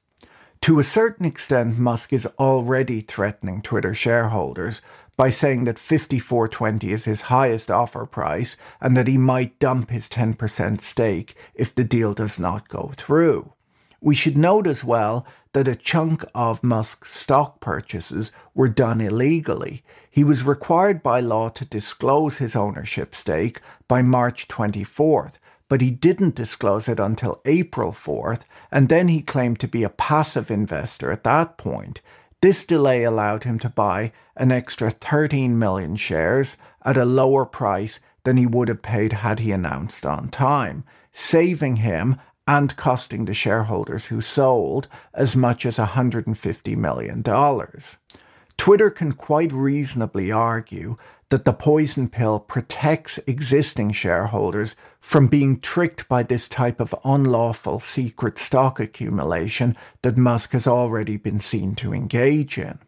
To 0.62 0.78
a 0.78 0.85
certain 0.85 1.26
extent, 1.26 1.78
Musk 1.78 2.14
is 2.14 2.26
already 2.38 3.02
threatening 3.02 3.61
Twitter 3.61 3.92
shareholders 3.92 4.80
by 5.18 5.28
saying 5.28 5.64
that 5.64 5.76
54.20 5.76 6.85
is 6.85 7.04
his 7.04 7.21
highest 7.28 7.71
offer 7.71 8.07
price 8.07 8.57
and 8.80 8.97
that 8.97 9.07
he 9.07 9.18
might 9.18 9.59
dump 9.59 9.90
his 9.90 10.09
10% 10.09 10.80
stake 10.80 11.37
if 11.54 11.75
the 11.75 11.85
deal 11.85 12.14
does 12.14 12.38
not 12.38 12.71
go 12.71 12.92
through. 12.97 13.52
We 14.00 14.14
should 14.14 14.37
note 14.38 14.67
as 14.67 14.85
well 14.85 15.26
that 15.52 15.67
a 15.67 15.75
chunk 15.75 16.25
of 16.35 16.62
Musk's 16.62 17.11
stock 17.11 17.61
purchases 17.61 18.31
were 18.55 18.69
done 18.69 19.00
illegally. 19.00 19.83
He 20.11 20.23
was 20.23 20.45
required 20.45 21.02
by 21.02 21.21
law 21.21 21.49
to 21.50 21.64
disclose 21.64 22.38
his 22.38 22.55
ownership 22.55 23.14
stake 23.14 23.61
by 23.88 24.02
March 24.02 24.47
24th, 24.47 25.35
but 25.69 25.81
he 25.81 25.90
didn't 25.90 26.35
disclose 26.35 26.88
it 26.88 27.00
until 27.00 27.40
April 27.45 27.93
4th, 27.93 28.43
and 28.71 28.88
then 28.88 29.09
he 29.09 29.21
claimed 29.21 29.59
to 29.61 29.69
be 29.69 29.83
a 29.83 29.88
passive 29.88 30.50
investor 30.50 31.11
at 31.11 31.25
that 31.25 31.56
point. 31.56 32.00
This 32.41 32.65
delay 32.65 33.02
allowed 33.02 33.45
him 33.45 33.58
to 33.61 33.69
buy 33.69 34.13
an 34.37 34.52
extra 34.52 34.91
13 34.91 35.58
million 35.58 35.97
shares 35.97 36.56
at 36.84 36.97
a 36.97 37.04
lower 37.04 37.45
price 37.45 37.99
than 38.23 38.37
he 38.37 38.47
would 38.47 38.69
have 38.69 38.82
paid 38.82 39.13
had 39.13 39.41
he 39.41 39.50
announced 39.50 40.06
on 40.06 40.28
time, 40.28 40.84
saving 41.13 41.76
him 41.76 42.21
and 42.49 42.75
costing 42.76 43.26
the 43.26 43.34
shareholders 43.34 44.06
who 44.06 44.23
sold 44.23 44.89
as 45.13 45.37
much 45.37 45.67
as 45.67 45.76
$150 45.76 46.76
million. 46.76 47.23
Twitter 48.56 48.91
can 48.91 49.13
quite 49.13 49.52
reasonably 49.52 50.32
argue 50.32 50.97
that 51.28 51.45
the 51.45 51.52
poison 51.52 52.08
pill 52.08 52.41
protects 52.41 53.19
existing 53.26 53.93
shareholders 53.93 54.75
from 54.99 55.26
being 55.26 55.61
tricked 55.61 56.08
by 56.08 56.23
this 56.23 56.49
type 56.49 56.80
of 56.80 56.95
unlawful 57.04 57.80
secret 57.80 58.39
stock 58.39 58.80
accumulation 58.80 59.76
that 60.00 60.17
Musk 60.17 60.52
has 60.52 60.67
already 60.67 61.19
been 61.19 61.39
seen 61.39 61.75
to 61.75 61.93
engage 61.93 62.56
in. 62.56 62.78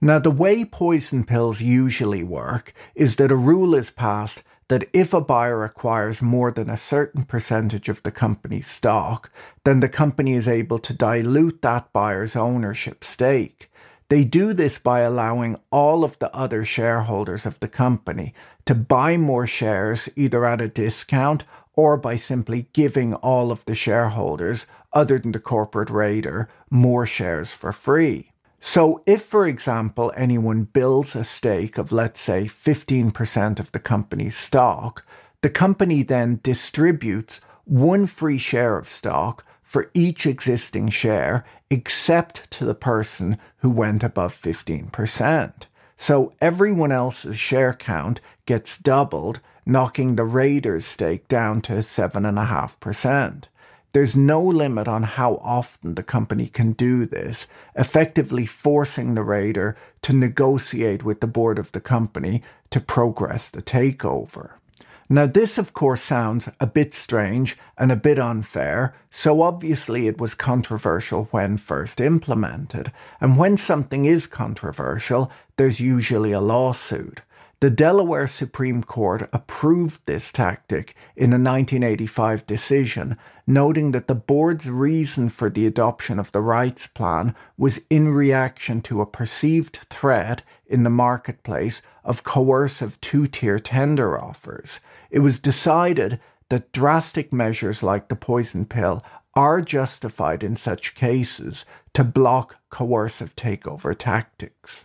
Now, 0.00 0.20
the 0.20 0.30
way 0.30 0.64
poison 0.64 1.24
pills 1.24 1.60
usually 1.60 2.22
work 2.22 2.72
is 2.94 3.16
that 3.16 3.32
a 3.32 3.36
rule 3.36 3.74
is 3.74 3.90
passed 3.90 4.44
that 4.68 4.88
if 4.92 5.12
a 5.12 5.20
buyer 5.20 5.64
acquires 5.64 6.22
more 6.22 6.50
than 6.50 6.70
a 6.70 6.76
certain 6.76 7.24
percentage 7.24 7.88
of 7.88 8.02
the 8.02 8.10
company's 8.10 8.66
stock, 8.66 9.30
then 9.64 9.80
the 9.80 9.88
company 9.88 10.32
is 10.32 10.48
able 10.48 10.78
to 10.78 10.94
dilute 10.94 11.62
that 11.62 11.92
buyer's 11.92 12.36
ownership 12.36 13.04
stake. 13.04 13.70
They 14.08 14.24
do 14.24 14.52
this 14.52 14.78
by 14.78 15.00
allowing 15.00 15.56
all 15.70 16.04
of 16.04 16.18
the 16.18 16.34
other 16.34 16.64
shareholders 16.64 17.46
of 17.46 17.58
the 17.60 17.68
company 17.68 18.34
to 18.66 18.74
buy 18.74 19.16
more 19.16 19.46
shares 19.46 20.08
either 20.16 20.44
at 20.44 20.60
a 20.60 20.68
discount 20.68 21.44
or 21.74 21.96
by 21.96 22.16
simply 22.16 22.68
giving 22.72 23.14
all 23.14 23.50
of 23.50 23.64
the 23.64 23.74
shareholders, 23.74 24.66
other 24.92 25.18
than 25.18 25.32
the 25.32 25.40
corporate 25.40 25.90
raider, 25.90 26.48
more 26.70 27.04
shares 27.04 27.50
for 27.50 27.72
free. 27.72 28.30
So, 28.66 29.02
if, 29.04 29.22
for 29.22 29.46
example, 29.46 30.10
anyone 30.16 30.64
builds 30.64 31.14
a 31.14 31.22
stake 31.22 31.76
of, 31.76 31.92
let's 31.92 32.18
say, 32.18 32.44
15% 32.46 33.60
of 33.60 33.70
the 33.72 33.78
company's 33.78 34.38
stock, 34.38 35.04
the 35.42 35.50
company 35.50 36.02
then 36.02 36.40
distributes 36.42 37.42
one 37.66 38.06
free 38.06 38.38
share 38.38 38.78
of 38.78 38.88
stock 38.88 39.44
for 39.62 39.90
each 39.92 40.24
existing 40.24 40.88
share, 40.88 41.44
except 41.68 42.50
to 42.52 42.64
the 42.64 42.74
person 42.74 43.36
who 43.58 43.68
went 43.68 44.02
above 44.02 44.34
15%. 44.34 45.52
So, 45.98 46.32
everyone 46.40 46.90
else's 46.90 47.38
share 47.38 47.74
count 47.74 48.22
gets 48.46 48.78
doubled, 48.78 49.40
knocking 49.66 50.16
the 50.16 50.24
Raiders' 50.24 50.86
stake 50.86 51.28
down 51.28 51.60
to 51.60 51.74
7.5%. 51.74 53.44
There's 53.94 54.16
no 54.16 54.42
limit 54.42 54.88
on 54.88 55.04
how 55.04 55.36
often 55.36 55.94
the 55.94 56.02
company 56.02 56.48
can 56.48 56.72
do 56.72 57.06
this, 57.06 57.46
effectively 57.76 58.44
forcing 58.44 59.14
the 59.14 59.22
raider 59.22 59.76
to 60.02 60.12
negotiate 60.12 61.04
with 61.04 61.20
the 61.20 61.28
board 61.28 61.60
of 61.60 61.70
the 61.70 61.80
company 61.80 62.42
to 62.70 62.80
progress 62.80 63.48
the 63.48 63.62
takeover. 63.62 64.54
Now, 65.08 65.26
this 65.26 65.58
of 65.58 65.74
course 65.74 66.02
sounds 66.02 66.48
a 66.58 66.66
bit 66.66 66.92
strange 66.92 67.56
and 67.78 67.92
a 67.92 67.96
bit 67.96 68.18
unfair, 68.18 68.96
so 69.12 69.42
obviously 69.42 70.08
it 70.08 70.18
was 70.20 70.34
controversial 70.34 71.28
when 71.30 71.56
first 71.56 72.00
implemented. 72.00 72.90
And 73.20 73.38
when 73.38 73.56
something 73.56 74.06
is 74.06 74.26
controversial, 74.26 75.30
there's 75.56 75.78
usually 75.78 76.32
a 76.32 76.40
lawsuit. 76.40 77.22
The 77.64 77.70
Delaware 77.70 78.26
Supreme 78.26 78.84
Court 78.84 79.26
approved 79.32 80.02
this 80.04 80.30
tactic 80.30 80.94
in 81.16 81.32
a 81.32 81.40
1985 81.40 82.46
decision, 82.46 83.16
noting 83.46 83.92
that 83.92 84.06
the 84.06 84.14
board's 84.14 84.68
reason 84.68 85.30
for 85.30 85.48
the 85.48 85.66
adoption 85.66 86.18
of 86.18 86.30
the 86.32 86.42
rights 86.42 86.88
plan 86.88 87.34
was 87.56 87.80
in 87.88 88.12
reaction 88.12 88.82
to 88.82 89.00
a 89.00 89.06
perceived 89.06 89.76
threat 89.88 90.42
in 90.66 90.82
the 90.82 90.90
marketplace 90.90 91.80
of 92.04 92.22
coercive 92.22 93.00
two 93.00 93.26
tier 93.26 93.58
tender 93.58 94.22
offers. 94.22 94.80
It 95.10 95.20
was 95.20 95.38
decided 95.38 96.20
that 96.50 96.70
drastic 96.70 97.32
measures 97.32 97.82
like 97.82 98.08
the 98.08 98.14
poison 98.14 98.66
pill 98.66 99.02
are 99.34 99.62
justified 99.62 100.44
in 100.44 100.56
such 100.56 100.94
cases 100.94 101.64
to 101.94 102.04
block 102.04 102.56
coercive 102.68 103.34
takeover 103.34 103.96
tactics. 103.96 104.84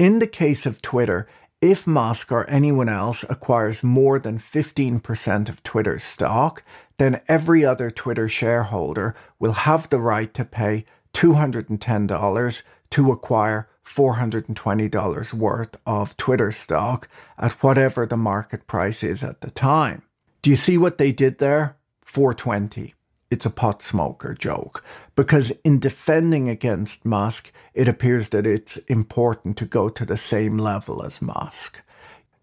In 0.00 0.20
the 0.20 0.28
case 0.28 0.64
of 0.64 0.80
Twitter, 0.80 1.28
if 1.60 1.86
Musk 1.86 2.30
or 2.30 2.48
anyone 2.48 2.88
else 2.88 3.24
acquires 3.28 3.82
more 3.82 4.18
than 4.18 4.38
15% 4.38 5.48
of 5.48 5.62
Twitter's 5.62 6.04
stock, 6.04 6.62
then 6.98 7.20
every 7.26 7.64
other 7.64 7.90
Twitter 7.90 8.28
shareholder 8.28 9.14
will 9.38 9.52
have 9.52 9.90
the 9.90 9.98
right 9.98 10.32
to 10.34 10.44
pay 10.44 10.84
$210 11.14 12.62
to 12.90 13.12
acquire 13.12 13.68
$420 13.84 15.34
worth 15.34 15.76
of 15.86 16.16
Twitter 16.16 16.52
stock 16.52 17.08
at 17.38 17.52
whatever 17.62 18.06
the 18.06 18.16
market 18.16 18.66
price 18.66 19.02
is 19.02 19.24
at 19.24 19.40
the 19.40 19.50
time. 19.50 20.02
Do 20.42 20.50
you 20.50 20.56
see 20.56 20.78
what 20.78 20.98
they 20.98 21.12
did 21.12 21.38
there? 21.38 21.76
420 22.04 22.94
it's 23.30 23.46
a 23.46 23.50
pot 23.50 23.82
smoker 23.82 24.34
joke 24.34 24.84
because 25.14 25.50
in 25.64 25.78
defending 25.78 26.48
against 26.48 27.04
Musk, 27.04 27.52
it 27.74 27.88
appears 27.88 28.30
that 28.30 28.46
it's 28.46 28.76
important 28.88 29.56
to 29.58 29.64
go 29.64 29.88
to 29.88 30.04
the 30.04 30.16
same 30.16 30.58
level 30.58 31.04
as 31.04 31.20
Musk. 31.20 31.80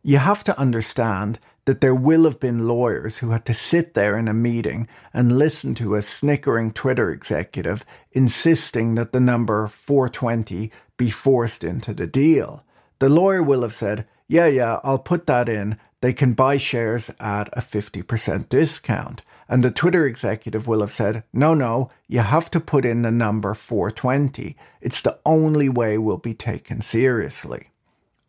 You 0.04 0.20
have 0.20 0.44
to 0.44 0.60
understand 0.60 1.40
that 1.66 1.82
there 1.82 1.96
will 1.96 2.26
have 2.26 2.40
been 2.40 2.68
lawyers 2.68 3.18
who 3.18 3.32
had 3.32 3.46
to 3.46 3.54
sit 3.54 3.96
there 3.96 4.18
in 4.18 4.28
a 4.28 4.34
meeting 4.34 4.88
and 5.14 5.40
listen 5.40 5.74
to 5.76 5.96
a 5.96 6.02
snickering 6.02 6.72
Twitter 6.72 7.10
executive 7.10 7.84
insisting 8.12 8.96
that 8.96 9.12
the 9.12 9.20
number 9.20 9.68
420 9.68 10.72
be 10.98 11.10
forced 11.10 11.64
into 11.64 11.94
the 11.94 12.08
deal. 12.08 12.64
The 13.00 13.10
lawyer 13.10 13.42
will 13.42 13.64
have 13.64 13.74
said, 13.74 14.06
Yeah, 14.28 14.46
yeah, 14.46 14.80
I'll 14.84 15.00
put 15.00 15.26
that 15.26 15.50
in. 15.50 15.78
They 16.02 16.14
can 16.14 16.34
buy 16.34 16.58
shares 16.58 17.10
at 17.20 17.50
a 17.54 17.62
50% 17.62 18.48
discount. 18.48 19.24
And 19.48 19.64
the 19.64 19.72
Twitter 19.72 20.06
executive 20.06 20.68
will 20.68 20.82
have 20.82 20.94
said, 20.94 21.24
No, 21.32 21.54
no, 21.54 21.92
you 22.08 22.22
have 22.22 22.50
to 22.52 22.60
put 22.60 22.86
in 22.86 23.04
the 23.04 23.12
number 23.12 23.54
420. 23.54 24.58
It's 24.82 25.02
the 25.02 25.20
only 25.26 25.70
way 25.70 25.98
we'll 25.98 26.18
be 26.18 26.34
taken 26.34 26.82
seriously. 26.82 27.70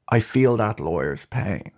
I 0.09 0.21
feel 0.21 0.57
that 0.59 0.79
lawyer's 0.79 1.25
pain. 1.25 1.73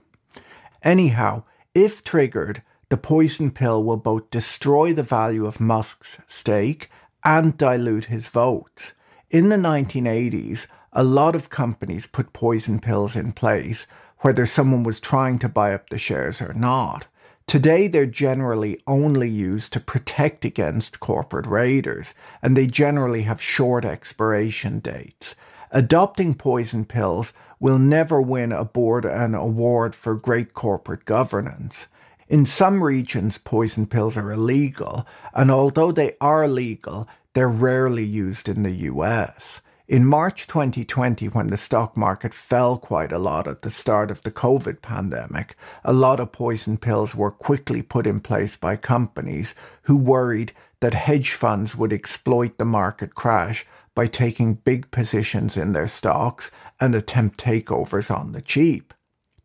Anyhow, 0.82 1.44
if 1.74 2.02
triggered, 2.02 2.62
the 2.88 2.96
poison 2.96 3.50
pill 3.50 3.82
will 3.84 3.96
both 3.96 4.30
destroy 4.30 4.92
the 4.92 5.02
value 5.02 5.46
of 5.46 5.60
Musk's 5.60 6.18
stake 6.26 6.90
and 7.24 7.56
dilute 7.56 8.06
his 8.06 8.28
votes. 8.28 8.92
In 9.30 9.50
the 9.50 9.56
1980s, 9.56 10.66
a 10.92 11.04
lot 11.04 11.34
of 11.34 11.50
companies 11.50 12.06
put 12.06 12.32
poison 12.32 12.80
pills 12.80 13.14
in 13.14 13.32
place, 13.32 13.86
whether 14.20 14.46
someone 14.46 14.82
was 14.82 15.00
trying 15.00 15.38
to 15.38 15.48
buy 15.48 15.74
up 15.74 15.90
the 15.90 15.98
shares 15.98 16.40
or 16.40 16.54
not. 16.54 17.06
Today, 17.48 17.88
they're 17.88 18.04
generally 18.04 18.78
only 18.86 19.26
used 19.26 19.72
to 19.72 19.80
protect 19.80 20.44
against 20.44 21.00
corporate 21.00 21.46
raiders, 21.46 22.12
and 22.42 22.54
they 22.54 22.66
generally 22.66 23.22
have 23.22 23.40
short 23.40 23.86
expiration 23.86 24.80
dates. 24.80 25.34
Adopting 25.70 26.34
poison 26.34 26.84
pills 26.84 27.32
will 27.58 27.78
never 27.78 28.20
win 28.20 28.52
a 28.52 28.66
board 28.66 29.06
an 29.06 29.34
award 29.34 29.94
for 29.94 30.14
great 30.14 30.52
corporate 30.52 31.06
governance. 31.06 31.86
In 32.28 32.44
some 32.44 32.84
regions, 32.84 33.38
poison 33.38 33.86
pills 33.86 34.18
are 34.18 34.30
illegal, 34.30 35.06
and 35.32 35.50
although 35.50 35.90
they 35.90 36.16
are 36.20 36.46
legal, 36.46 37.08
they're 37.32 37.48
rarely 37.48 38.04
used 38.04 38.50
in 38.50 38.62
the 38.62 38.92
US. 38.92 39.62
In 39.88 40.04
March 40.04 40.46
2020, 40.46 41.28
when 41.28 41.46
the 41.46 41.56
stock 41.56 41.96
market 41.96 42.34
fell 42.34 42.76
quite 42.76 43.10
a 43.10 43.18
lot 43.18 43.48
at 43.48 43.62
the 43.62 43.70
start 43.70 44.10
of 44.10 44.20
the 44.20 44.30
COVID 44.30 44.82
pandemic, 44.82 45.56
a 45.82 45.94
lot 45.94 46.20
of 46.20 46.30
poison 46.30 46.76
pills 46.76 47.14
were 47.14 47.30
quickly 47.30 47.80
put 47.80 48.06
in 48.06 48.20
place 48.20 48.54
by 48.54 48.76
companies 48.76 49.54
who 49.84 49.96
worried 49.96 50.52
that 50.80 50.92
hedge 50.92 51.32
funds 51.32 51.74
would 51.74 51.90
exploit 51.90 52.58
the 52.58 52.66
market 52.66 53.14
crash 53.14 53.64
by 53.94 54.06
taking 54.06 54.56
big 54.56 54.90
positions 54.90 55.56
in 55.56 55.72
their 55.72 55.88
stocks 55.88 56.50
and 56.78 56.94
attempt 56.94 57.40
takeovers 57.40 58.14
on 58.14 58.32
the 58.32 58.42
cheap. 58.42 58.92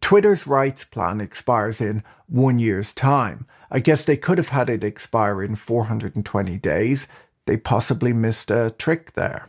Twitter's 0.01 0.45
rights 0.45 0.83
plan 0.83 1.21
expires 1.21 1.79
in 1.79 2.03
one 2.27 2.59
year's 2.59 2.91
time. 2.91 3.47
I 3.71 3.79
guess 3.79 4.03
they 4.03 4.17
could 4.17 4.39
have 4.39 4.49
had 4.49 4.69
it 4.69 4.83
expire 4.83 5.41
in 5.41 5.55
420 5.55 6.57
days. 6.57 7.07
They 7.45 7.55
possibly 7.55 8.11
missed 8.11 8.51
a 8.51 8.75
trick 8.77 9.13
there. 9.13 9.47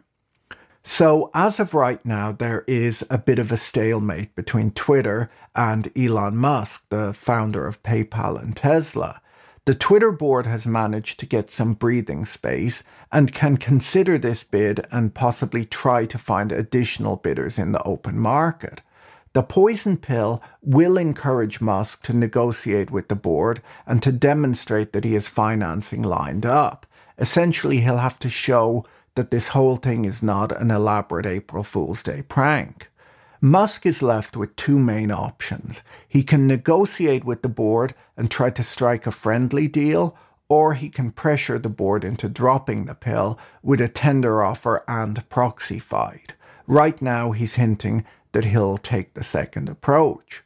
So, 0.86 1.30
as 1.32 1.58
of 1.58 1.72
right 1.72 2.04
now, 2.04 2.30
there 2.30 2.62
is 2.68 3.04
a 3.08 3.16
bit 3.16 3.38
of 3.38 3.50
a 3.50 3.56
stalemate 3.56 4.34
between 4.36 4.70
Twitter 4.70 5.30
and 5.56 5.90
Elon 5.96 6.36
Musk, 6.36 6.84
the 6.90 7.14
founder 7.14 7.66
of 7.66 7.82
PayPal 7.82 8.40
and 8.40 8.54
Tesla. 8.54 9.22
The 9.64 9.74
Twitter 9.74 10.12
board 10.12 10.46
has 10.46 10.66
managed 10.66 11.18
to 11.20 11.26
get 11.26 11.50
some 11.50 11.72
breathing 11.72 12.26
space 12.26 12.82
and 13.10 13.32
can 13.32 13.56
consider 13.56 14.18
this 14.18 14.44
bid 14.44 14.86
and 14.92 15.14
possibly 15.14 15.64
try 15.64 16.04
to 16.04 16.18
find 16.18 16.52
additional 16.52 17.16
bidders 17.16 17.58
in 17.58 17.72
the 17.72 17.82
open 17.82 18.18
market. 18.18 18.82
The 19.32 19.42
poison 19.42 19.96
pill 19.96 20.42
will 20.60 20.98
encourage 20.98 21.62
Musk 21.62 22.02
to 22.04 22.12
negotiate 22.12 22.90
with 22.90 23.08
the 23.08 23.16
board 23.16 23.62
and 23.86 24.02
to 24.02 24.12
demonstrate 24.12 24.92
that 24.92 25.04
he 25.04 25.14
has 25.14 25.26
financing 25.26 26.02
lined 26.02 26.44
up. 26.44 26.84
Essentially, 27.18 27.80
he'll 27.80 27.96
have 27.96 28.18
to 28.18 28.28
show 28.28 28.84
that 29.14 29.30
this 29.30 29.48
whole 29.48 29.76
thing 29.76 30.04
is 30.04 30.22
not 30.22 30.52
an 30.60 30.70
elaborate 30.70 31.26
April 31.26 31.62
Fool's 31.62 32.02
Day 32.02 32.22
prank. 32.22 32.90
Musk 33.40 33.84
is 33.84 34.02
left 34.02 34.36
with 34.36 34.56
two 34.56 34.78
main 34.78 35.10
options. 35.10 35.82
He 36.08 36.22
can 36.22 36.46
negotiate 36.46 37.24
with 37.24 37.42
the 37.42 37.48
board 37.48 37.94
and 38.16 38.30
try 38.30 38.50
to 38.50 38.62
strike 38.62 39.06
a 39.06 39.12
friendly 39.12 39.68
deal, 39.68 40.16
or 40.48 40.74
he 40.74 40.88
can 40.88 41.10
pressure 41.10 41.58
the 41.58 41.68
board 41.68 42.04
into 42.04 42.28
dropping 42.28 42.86
the 42.86 42.94
pill 42.94 43.38
with 43.62 43.80
a 43.80 43.88
tender 43.88 44.42
offer 44.42 44.82
and 44.88 45.28
proxy 45.28 45.78
fight. 45.78 46.34
Right 46.66 47.00
now, 47.02 47.32
he's 47.32 47.56
hinting 47.56 48.06
that 48.32 48.46
he'll 48.46 48.78
take 48.78 49.14
the 49.14 49.22
second 49.22 49.68
approach. 49.68 50.42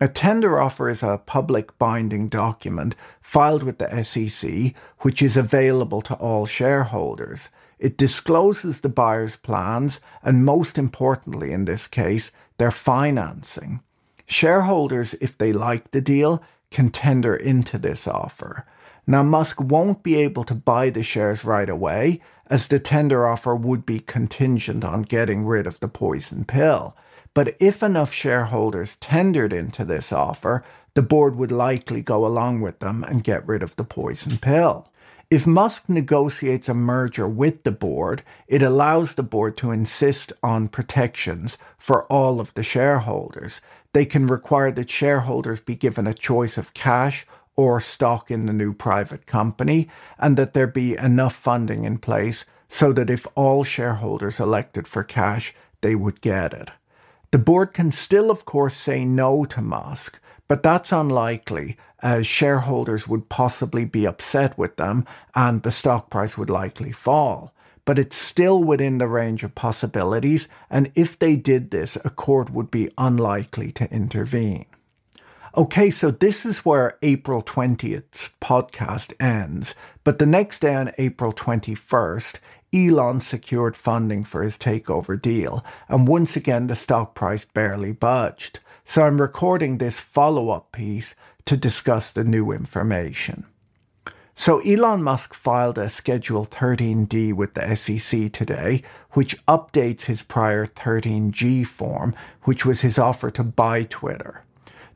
A 0.00 0.08
tender 0.08 0.60
offer 0.60 0.88
is 0.88 1.04
a 1.04 1.22
public 1.24 1.78
binding 1.78 2.28
document 2.28 2.96
filed 3.20 3.62
with 3.62 3.78
the 3.78 4.02
SEC, 4.02 4.74
which 5.02 5.22
is 5.22 5.36
available 5.36 6.02
to 6.02 6.14
all 6.14 6.44
shareholders. 6.44 7.48
It 7.82 7.98
discloses 7.98 8.80
the 8.80 8.88
buyer's 8.88 9.34
plans 9.34 9.98
and, 10.22 10.44
most 10.44 10.78
importantly 10.78 11.50
in 11.50 11.64
this 11.64 11.88
case, 11.88 12.30
their 12.56 12.70
financing. 12.70 13.80
Shareholders, 14.24 15.14
if 15.14 15.36
they 15.36 15.52
like 15.52 15.90
the 15.90 16.00
deal, 16.00 16.44
can 16.70 16.90
tender 16.90 17.34
into 17.34 17.78
this 17.78 18.06
offer. 18.06 18.64
Now, 19.04 19.24
Musk 19.24 19.60
won't 19.60 20.04
be 20.04 20.14
able 20.14 20.44
to 20.44 20.54
buy 20.54 20.90
the 20.90 21.02
shares 21.02 21.44
right 21.44 21.68
away, 21.68 22.20
as 22.46 22.68
the 22.68 22.78
tender 22.78 23.26
offer 23.26 23.56
would 23.56 23.84
be 23.84 23.98
contingent 23.98 24.84
on 24.84 25.02
getting 25.02 25.44
rid 25.44 25.66
of 25.66 25.80
the 25.80 25.88
poison 25.88 26.44
pill. 26.44 26.96
But 27.34 27.56
if 27.58 27.82
enough 27.82 28.12
shareholders 28.12 28.94
tendered 29.00 29.52
into 29.52 29.84
this 29.84 30.12
offer, 30.12 30.62
the 30.94 31.02
board 31.02 31.34
would 31.34 31.50
likely 31.50 32.00
go 32.00 32.24
along 32.24 32.60
with 32.60 32.78
them 32.78 33.02
and 33.02 33.24
get 33.24 33.44
rid 33.44 33.64
of 33.64 33.74
the 33.74 33.82
poison 33.84 34.38
pill. 34.38 34.91
If 35.32 35.46
Musk 35.46 35.88
negotiates 35.88 36.68
a 36.68 36.74
merger 36.74 37.26
with 37.26 37.62
the 37.62 37.72
board, 37.72 38.22
it 38.48 38.62
allows 38.62 39.14
the 39.14 39.22
board 39.22 39.56
to 39.56 39.70
insist 39.70 40.30
on 40.42 40.68
protections 40.68 41.56
for 41.78 42.04
all 42.12 42.38
of 42.38 42.52
the 42.52 42.62
shareholders. 42.62 43.62
They 43.94 44.04
can 44.04 44.26
require 44.26 44.70
that 44.72 44.90
shareholders 44.90 45.58
be 45.58 45.74
given 45.74 46.06
a 46.06 46.12
choice 46.12 46.58
of 46.58 46.74
cash 46.74 47.26
or 47.56 47.80
stock 47.80 48.30
in 48.30 48.44
the 48.44 48.52
new 48.52 48.74
private 48.74 49.24
company, 49.24 49.88
and 50.18 50.36
that 50.36 50.52
there 50.52 50.66
be 50.66 50.98
enough 50.98 51.34
funding 51.34 51.84
in 51.84 51.96
place 51.96 52.44
so 52.68 52.92
that 52.92 53.08
if 53.08 53.26
all 53.34 53.64
shareholders 53.64 54.38
elected 54.38 54.86
for 54.86 55.02
cash, 55.02 55.54
they 55.80 55.94
would 55.94 56.20
get 56.20 56.52
it. 56.52 56.72
The 57.30 57.38
board 57.38 57.72
can 57.72 57.90
still, 57.90 58.30
of 58.30 58.44
course, 58.44 58.76
say 58.76 59.06
no 59.06 59.46
to 59.46 59.62
Musk, 59.62 60.20
but 60.48 60.62
that's 60.62 60.92
unlikely 60.92 61.76
as 62.00 62.26
shareholders 62.26 63.06
would 63.06 63.28
possibly 63.28 63.84
be 63.84 64.06
upset 64.06 64.58
with 64.58 64.76
them 64.76 65.06
and 65.34 65.62
the 65.62 65.70
stock 65.70 66.10
price 66.10 66.36
would 66.36 66.50
likely 66.50 66.92
fall. 66.92 67.54
But 67.84 67.98
it's 67.98 68.16
still 68.16 68.62
within 68.62 68.98
the 68.98 69.08
range 69.08 69.42
of 69.42 69.56
possibilities, 69.56 70.46
and 70.70 70.92
if 70.94 71.18
they 71.18 71.34
did 71.34 71.70
this, 71.70 71.96
a 72.04 72.10
court 72.10 72.50
would 72.50 72.70
be 72.70 72.90
unlikely 72.96 73.72
to 73.72 73.92
intervene. 73.92 74.66
Okay, 75.56 75.90
so 75.90 76.10
this 76.10 76.46
is 76.46 76.64
where 76.64 76.96
April 77.02 77.42
20th's 77.42 78.30
podcast 78.40 79.12
ends, 79.20 79.74
but 80.04 80.18
the 80.18 80.26
next 80.26 80.60
day 80.60 80.74
on 80.74 80.92
April 80.96 81.32
21st, 81.32 82.36
Elon 82.72 83.20
secured 83.20 83.76
funding 83.76 84.24
for 84.24 84.42
his 84.42 84.56
takeover 84.56 85.20
deal, 85.20 85.62
and 85.88 86.08
once 86.08 86.36
again 86.36 86.68
the 86.68 86.76
stock 86.76 87.14
price 87.14 87.44
barely 87.44 87.92
budged. 87.92 88.60
So 88.84 89.04
I'm 89.04 89.20
recording 89.20 89.78
this 89.78 90.00
follow 90.00 90.50
up 90.50 90.72
piece 90.72 91.14
to 91.46 91.56
discuss 91.56 92.10
the 92.10 92.24
new 92.24 92.52
information. 92.52 93.46
So 94.34 94.60
Elon 94.60 95.02
Musk 95.02 95.34
filed 95.34 95.78
a 95.78 95.88
Schedule 95.88 96.46
13D 96.46 97.32
with 97.32 97.54
the 97.54 97.74
SEC 97.76 98.32
today, 98.32 98.82
which 99.12 99.44
updates 99.46 100.04
his 100.04 100.22
prior 100.22 100.66
13G 100.66 101.66
form, 101.66 102.14
which 102.42 102.66
was 102.66 102.80
his 102.80 102.98
offer 102.98 103.30
to 103.30 103.44
buy 103.44 103.84
Twitter. 103.84 104.44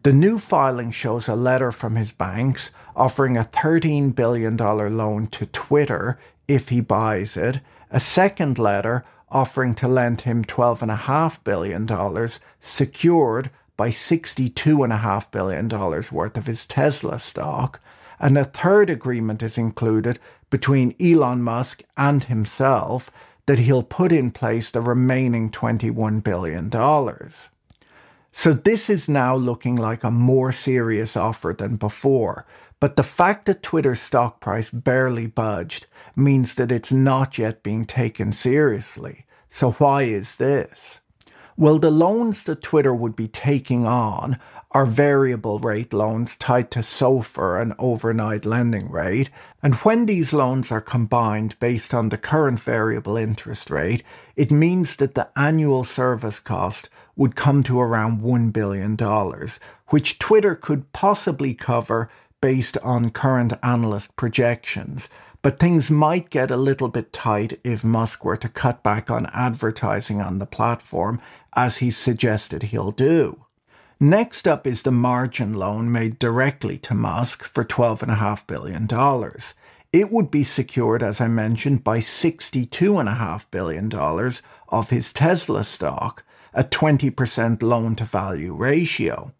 The 0.03 0.13
new 0.13 0.39
filing 0.39 0.91
shows 0.91 1.29
a 1.29 1.37
letter 1.37 1.73
from 1.73 1.97
his 1.97 2.13
banks 2.13 2.71
offering 2.95 3.37
a 3.37 3.45
$13 3.45 4.15
billion 4.15 4.57
loan 4.57 5.27
to 5.29 5.47
Twitter 5.47 6.19
if 6.49 6.69
he 6.69 6.81
buys 6.81 7.37
it, 7.37 7.61
a 7.91 8.01
second 8.01 8.59
letter 8.59 9.05
offering 9.31 9.75
to 9.75 9.89
lend 9.89 10.23
him 10.23 10.45
$12.5 10.45 11.45
billion 11.45 12.31
secured 12.61 13.51
by 13.77 13.91
$62.5 13.91 15.31
billion 15.31 15.69
worth 15.69 16.37
of 16.37 16.47
his 16.47 16.67
Tesla 16.67 17.19
stock, 17.19 17.81
and 18.19 18.39
a 18.39 18.45
third 18.45 18.91
agreement 18.91 19.43
is 19.43 19.59
included 19.59 20.19
between 20.51 20.95
Elon 21.01 21.43
Musk 21.43 21.83
and 21.97 22.25
himself 22.25 23.11
that 23.47 23.59
he'll 23.61 23.83
put 23.83 24.13
in 24.13 24.31
place 24.31 24.71
the 24.71 24.81
remaining 24.81 25.51
$21 25.51 26.23
billion. 26.23 26.71
So 28.33 28.53
this 28.53 28.91
is 28.91 29.09
now 29.09 29.35
looking 29.35 29.77
like 29.77 30.05
a 30.05 30.11
more 30.11 30.53
serious 30.53 31.17
offer 31.17 31.55
than 31.57 31.77
before. 31.77 32.47
But 32.81 32.97
the 32.97 33.03
fact 33.03 33.47
that 33.47 33.63
Twitter's 33.63 34.01
stock 34.01 34.41
price 34.41 34.69
barely 34.71 35.27
budged 35.27 35.87
means 36.15 36.55
that 36.57 36.71
it's 36.71 36.93
not 36.93 37.39
yet 37.39 37.63
being 37.63 37.87
taken 37.87 38.33
seriously. 38.33 39.25
So 39.51 39.73
why 39.73 40.03
is 40.03 40.37
this? 40.37 41.01
Well, 41.59 41.79
the 41.79 41.91
loans 41.91 42.43
that 42.43 42.61
Twitter 42.61 42.95
would 42.95 43.17
be 43.17 43.29
taking 43.29 43.87
on 43.87 44.39
are 44.73 44.85
variable 44.85 45.59
rate 45.59 45.95
loans 45.95 46.37
tied 46.37 46.71
to 46.73 46.81
SOFR, 46.81 47.63
an 47.63 47.73
overnight 47.79 48.45
lending 48.45 48.91
rate. 48.91 49.31
And 49.63 49.75
when 49.77 50.05
these 50.05 50.35
loans 50.35 50.71
are 50.71 50.83
combined 50.83 51.59
based 51.59 51.95
on 51.95 52.11
the 52.11 52.19
current 52.19 52.61
variable 52.61 53.17
interest 53.17 53.71
rate, 53.71 54.03
it 54.37 54.51
means 54.51 54.97
that 54.97 55.15
the 55.15 55.31
annual 55.35 55.83
service 55.83 56.41
cost 56.41 56.91
would 57.17 57.37
come 57.37 57.63
to 57.63 57.81
around 57.81 58.21
$1 58.21 58.53
billion, 58.53 58.95
which 59.87 60.19
Twitter 60.19 60.55
could 60.55 60.93
possibly 60.93 61.55
cover 61.55 62.11
based 62.43 62.77
on 62.83 63.09
current 63.09 63.55
analyst 63.63 64.15
projections. 64.17 65.09
But 65.47 65.61
things 65.61 65.93
might 65.93 66.31
get 66.31 66.51
a 66.51 66.57
little 66.57 66.89
bit 66.89 67.13
tight 67.13 67.61
if 67.63 67.85
Musk 67.85 68.25
were 68.25 68.37
to 68.37 68.49
cut 68.49 68.83
back 68.83 69.13
on 69.13 69.27
advertising 69.27 70.21
on 70.21 70.41
the 70.41 70.45
platform, 70.45 71.21
as 71.57 71.79
he 71.79 71.91
suggested 71.91 72.65
he'll 72.65 72.93
do. 72.93 73.47
Next 73.99 74.47
up 74.47 74.67
is 74.67 74.83
the 74.83 74.91
margin 74.91 75.55
loan 75.55 75.91
made 75.91 76.19
directly 76.19 76.77
to 76.79 76.95
Musk 76.95 77.45
for 77.45 77.65
$12.5 77.65 78.47
billion. 78.47 78.87
It 79.91 80.13
would 80.13 80.31
be 80.31 80.45
secured, 80.45 81.03
as 81.03 81.19
I 81.19 81.29
mentioned, 81.29 81.83
by 81.83 82.01
$62.5 82.01 83.47
billion 83.51 83.91
of 84.69 84.91
his 84.91 85.15
Tesla 85.15 85.65
stock, 85.65 86.25
a 86.53 86.63
20% 86.63 87.63
loan 87.63 87.97
to 87.97 88.05
value 88.05 88.55
ratio. 88.55 89.33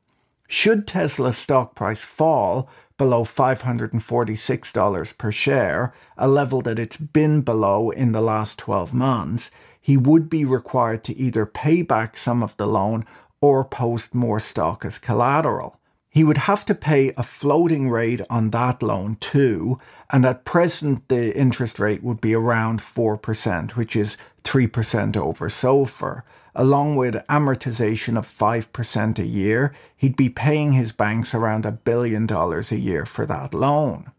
Should 0.49 0.87
Tesla's 0.87 1.37
stock 1.37 1.75
price 1.75 2.01
fall 2.01 2.71
below 2.99 3.25
$546 3.25 5.19
per 5.19 5.33
share, 5.33 5.95
a 6.17 6.29
level 6.29 6.63
that 6.63 6.79
it's 6.79 6.97
been 6.97 7.43
below 7.43 7.91
in 7.91 8.13
the 8.13 8.21
last 8.21 8.59
12 8.59 8.95
months, 8.95 9.51
he 9.81 9.97
would 9.97 10.29
be 10.29 10.45
required 10.45 11.05
to 11.05 11.17
either 11.17 11.47
pay 11.47 11.83
back 11.83 12.17
some 12.17 12.43
of 12.43 12.57
the 12.57 12.67
loan 12.67 13.05
or 13.41 13.65
post 13.65 14.15
more 14.15 14.41
stock 14.41 14.85
as 14.85 14.99
collateral. 14.99 15.79
He 16.09 16.25
would 16.25 16.39
have 16.39 16.65
to 16.65 16.75
pay 16.75 17.13
a 17.17 17.23
floating 17.23 17.91
rate 17.91 18.23
on 18.31 18.51
that 18.51 18.83
loan 18.83 19.17
too, 19.21 19.79
and 20.11 20.25
at 20.25 20.47
present 20.47 21.07
the 21.09 21.37
interest 21.37 21.79
rate 21.79 22.03
would 22.03 22.23
be 22.23 22.35
around 22.35 22.81
4%, 22.81 23.73
which 23.73 23.95
is 23.95 24.17
3% 24.43 25.17
over 25.17 25.49
SOFR. 25.51 26.23
Along 26.59 26.97
with 26.97 27.17
amortization 27.29 28.17
of 28.17 28.27
5% 28.27 29.19
a 29.19 29.27
year, 29.27 29.75
he'd 29.95 30.17
be 30.17 30.31
paying 30.31 30.73
his 30.73 30.91
banks 30.91 31.35
around 31.35 31.67
a 31.67 31.71
billion 31.71 32.25
dollars 32.25 32.73
a 32.73 32.79
year 32.79 33.05
for 33.05 33.27
that 33.27 33.53
loan. 33.53 34.11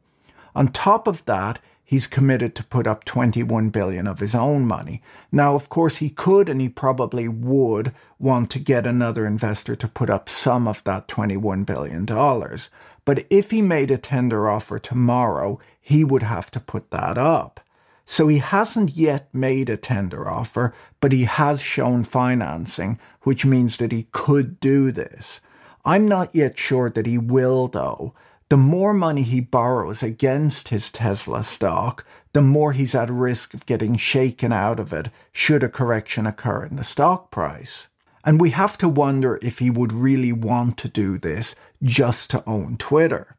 On 0.56 0.67
top 0.67 1.08
of 1.08 1.26
that, 1.26 1.58
he's 1.84 2.06
committed 2.06 2.54
to 2.54 2.63
put 2.63 2.86
up 2.86 3.06
21 3.06 3.69
billion 3.69 4.06
of 4.06 4.19
his 4.19 4.36
own 4.36 4.67
money. 4.67 5.02
Now, 5.32 5.56
of 5.56 5.69
course, 5.69 5.97
he 5.97 6.12
could 6.12 6.47
and 6.47 6.62
he 6.62 6.69
probably 6.69 7.28
would 7.28 7.91
want 8.19 8.52
to 8.52 8.60
get 8.60 8.86
another 8.86 9.26
investor 9.26 9.76
to 9.76 9.88
put 9.88 10.12
up 10.12 10.30
some 10.30 10.67
of 10.67 10.84
that 10.84 11.08
21 11.08 11.63
billion 11.63 12.06
dollars. 12.06 12.69
But 13.04 13.26
if 13.32 13.50
he 13.50 13.63
made 13.63 13.89
a 13.89 13.97
tender 13.97 14.47
offer 14.47 14.78
tomorrow, 14.78 15.60
he 15.82 16.04
would 16.04 16.23
have 16.23 16.52
to 16.52 16.60
put 16.60 16.91
that 16.91 17.17
up. 17.17 17.62
So 18.08 18.28
he 18.28 18.39
hasn't 18.39 18.96
yet 18.96 19.30
made 19.32 19.70
a 19.70 19.78
tender 19.78 20.28
offer, 20.28 20.74
but 21.00 21.12
he 21.12 21.26
has 21.26 21.62
shown 21.62 22.04
financing, 22.04 23.00
which 23.22 23.46
means 23.46 23.78
that 23.78 23.91
he 23.91 24.08
could 24.12 24.60
do 24.60 24.91
this. 24.91 25.39
I'm 25.86 26.08
not 26.08 26.34
yet 26.34 26.58
sure 26.58 26.89
that 26.89 27.06
he 27.06 27.20
will, 27.20 27.67
though 27.67 28.15
the 28.50 28.58
more 28.58 28.93
money 28.93 29.24
he 29.24 29.41
borrows 29.41 30.02
against 30.02 30.70
his 30.70 30.89
Tesla 30.89 31.43
stock, 31.43 32.06
the 32.32 32.41
more 32.41 32.72
he's 32.72 32.96
at 32.96 33.10
risk 33.10 33.54
of 33.54 33.65
getting 33.65 33.98
shaken 33.98 34.54
out 34.54 34.80
of 34.80 34.93
it 34.93 35.10
should 35.34 35.63
a 35.63 35.70
correction 35.70 36.26
occur 36.26 36.63
in 36.63 36.78
the 36.78 36.84
stock 36.84 37.30
price. 37.30 37.88
And 38.24 38.39
we 38.39 38.52
have 38.52 38.78
to 38.80 38.89
wonder 38.89 39.38
if 39.41 39.60
he 39.60 39.70
would 39.70 39.91
really 39.91 40.32
want 40.32 40.78
to 40.80 40.88
do 40.88 41.17
this 41.17 41.56
just 41.84 42.30
to 42.32 42.43
own 42.48 42.78
Twitter. 42.78 43.37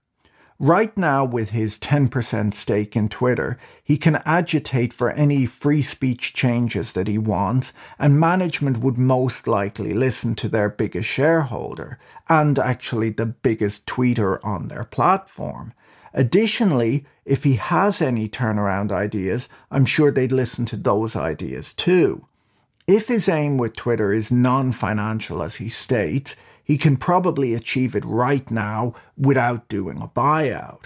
Right 0.60 0.96
now, 0.98 1.24
with 1.24 1.50
his 1.50 1.78
10% 1.78 2.52
stake 2.52 2.96
in 2.96 3.08
Twitter, 3.08 3.58
he 3.84 3.96
can 3.96 4.16
agitate 4.24 4.92
for 4.92 5.10
any 5.10 5.46
free 5.46 5.82
speech 5.82 6.34
changes 6.34 6.94
that 6.94 7.06
he 7.06 7.16
wants, 7.16 7.72
and 7.96 8.18
management 8.18 8.78
would 8.78 8.98
most 8.98 9.46
likely 9.46 9.94
listen 9.94 10.34
to 10.34 10.48
their 10.48 10.68
biggest 10.68 11.08
shareholder, 11.08 12.00
and 12.28 12.58
actually 12.58 13.10
the 13.10 13.26
biggest 13.26 13.86
tweeter 13.86 14.44
on 14.44 14.66
their 14.66 14.82
platform. 14.82 15.74
Additionally, 16.12 17.06
if 17.24 17.44
he 17.44 17.54
has 17.54 18.02
any 18.02 18.28
turnaround 18.28 18.90
ideas, 18.90 19.48
I'm 19.70 19.84
sure 19.84 20.10
they'd 20.10 20.32
listen 20.32 20.64
to 20.66 20.76
those 20.76 21.14
ideas 21.14 21.72
too. 21.72 22.26
If 22.88 23.06
his 23.06 23.28
aim 23.28 23.58
with 23.58 23.76
Twitter 23.76 24.12
is 24.12 24.32
non 24.32 24.72
financial, 24.72 25.40
as 25.40 25.56
he 25.56 25.68
states, 25.68 26.34
he 26.68 26.76
can 26.76 26.98
probably 26.98 27.54
achieve 27.54 27.96
it 27.96 28.04
right 28.04 28.50
now 28.50 28.94
without 29.16 29.66
doing 29.68 30.02
a 30.02 30.06
buyout. 30.06 30.84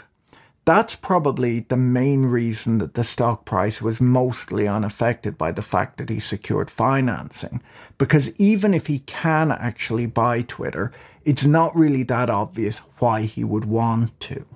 That's 0.64 0.94
probably 0.94 1.58
the 1.58 1.76
main 1.76 2.26
reason 2.26 2.78
that 2.78 2.94
the 2.94 3.02
stock 3.02 3.44
price 3.44 3.82
was 3.82 4.00
mostly 4.00 4.68
unaffected 4.68 5.36
by 5.36 5.50
the 5.50 5.60
fact 5.60 5.98
that 5.98 6.08
he 6.08 6.20
secured 6.20 6.70
financing. 6.70 7.60
Because 7.98 8.30
even 8.38 8.72
if 8.74 8.86
he 8.86 9.00
can 9.00 9.50
actually 9.50 10.06
buy 10.06 10.42
Twitter, 10.42 10.92
it's 11.24 11.44
not 11.44 11.74
really 11.74 12.04
that 12.04 12.30
obvious 12.30 12.78
why 12.98 13.22
he 13.22 13.42
would 13.42 13.64
want 13.64 14.18
to. 14.20 14.46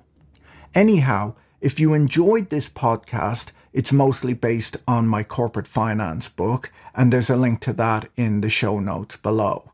Anyhow, 0.73 1.33
if 1.59 1.77
you 1.77 1.93
enjoyed 1.93 2.49
this 2.49 2.69
podcast, 2.69 3.47
it's 3.73 3.91
mostly 3.91 4.33
based 4.33 4.77
on 4.87 5.09
my 5.09 5.23
corporate 5.23 5.67
finance 5.67 6.29
book, 6.29 6.71
and 6.95 7.11
there's 7.11 7.29
a 7.29 7.35
link 7.35 7.59
to 7.61 7.73
that 7.73 8.07
in 8.15 8.39
the 8.39 8.49
show 8.49 8.79
notes 8.79 9.17
below. 9.17 9.73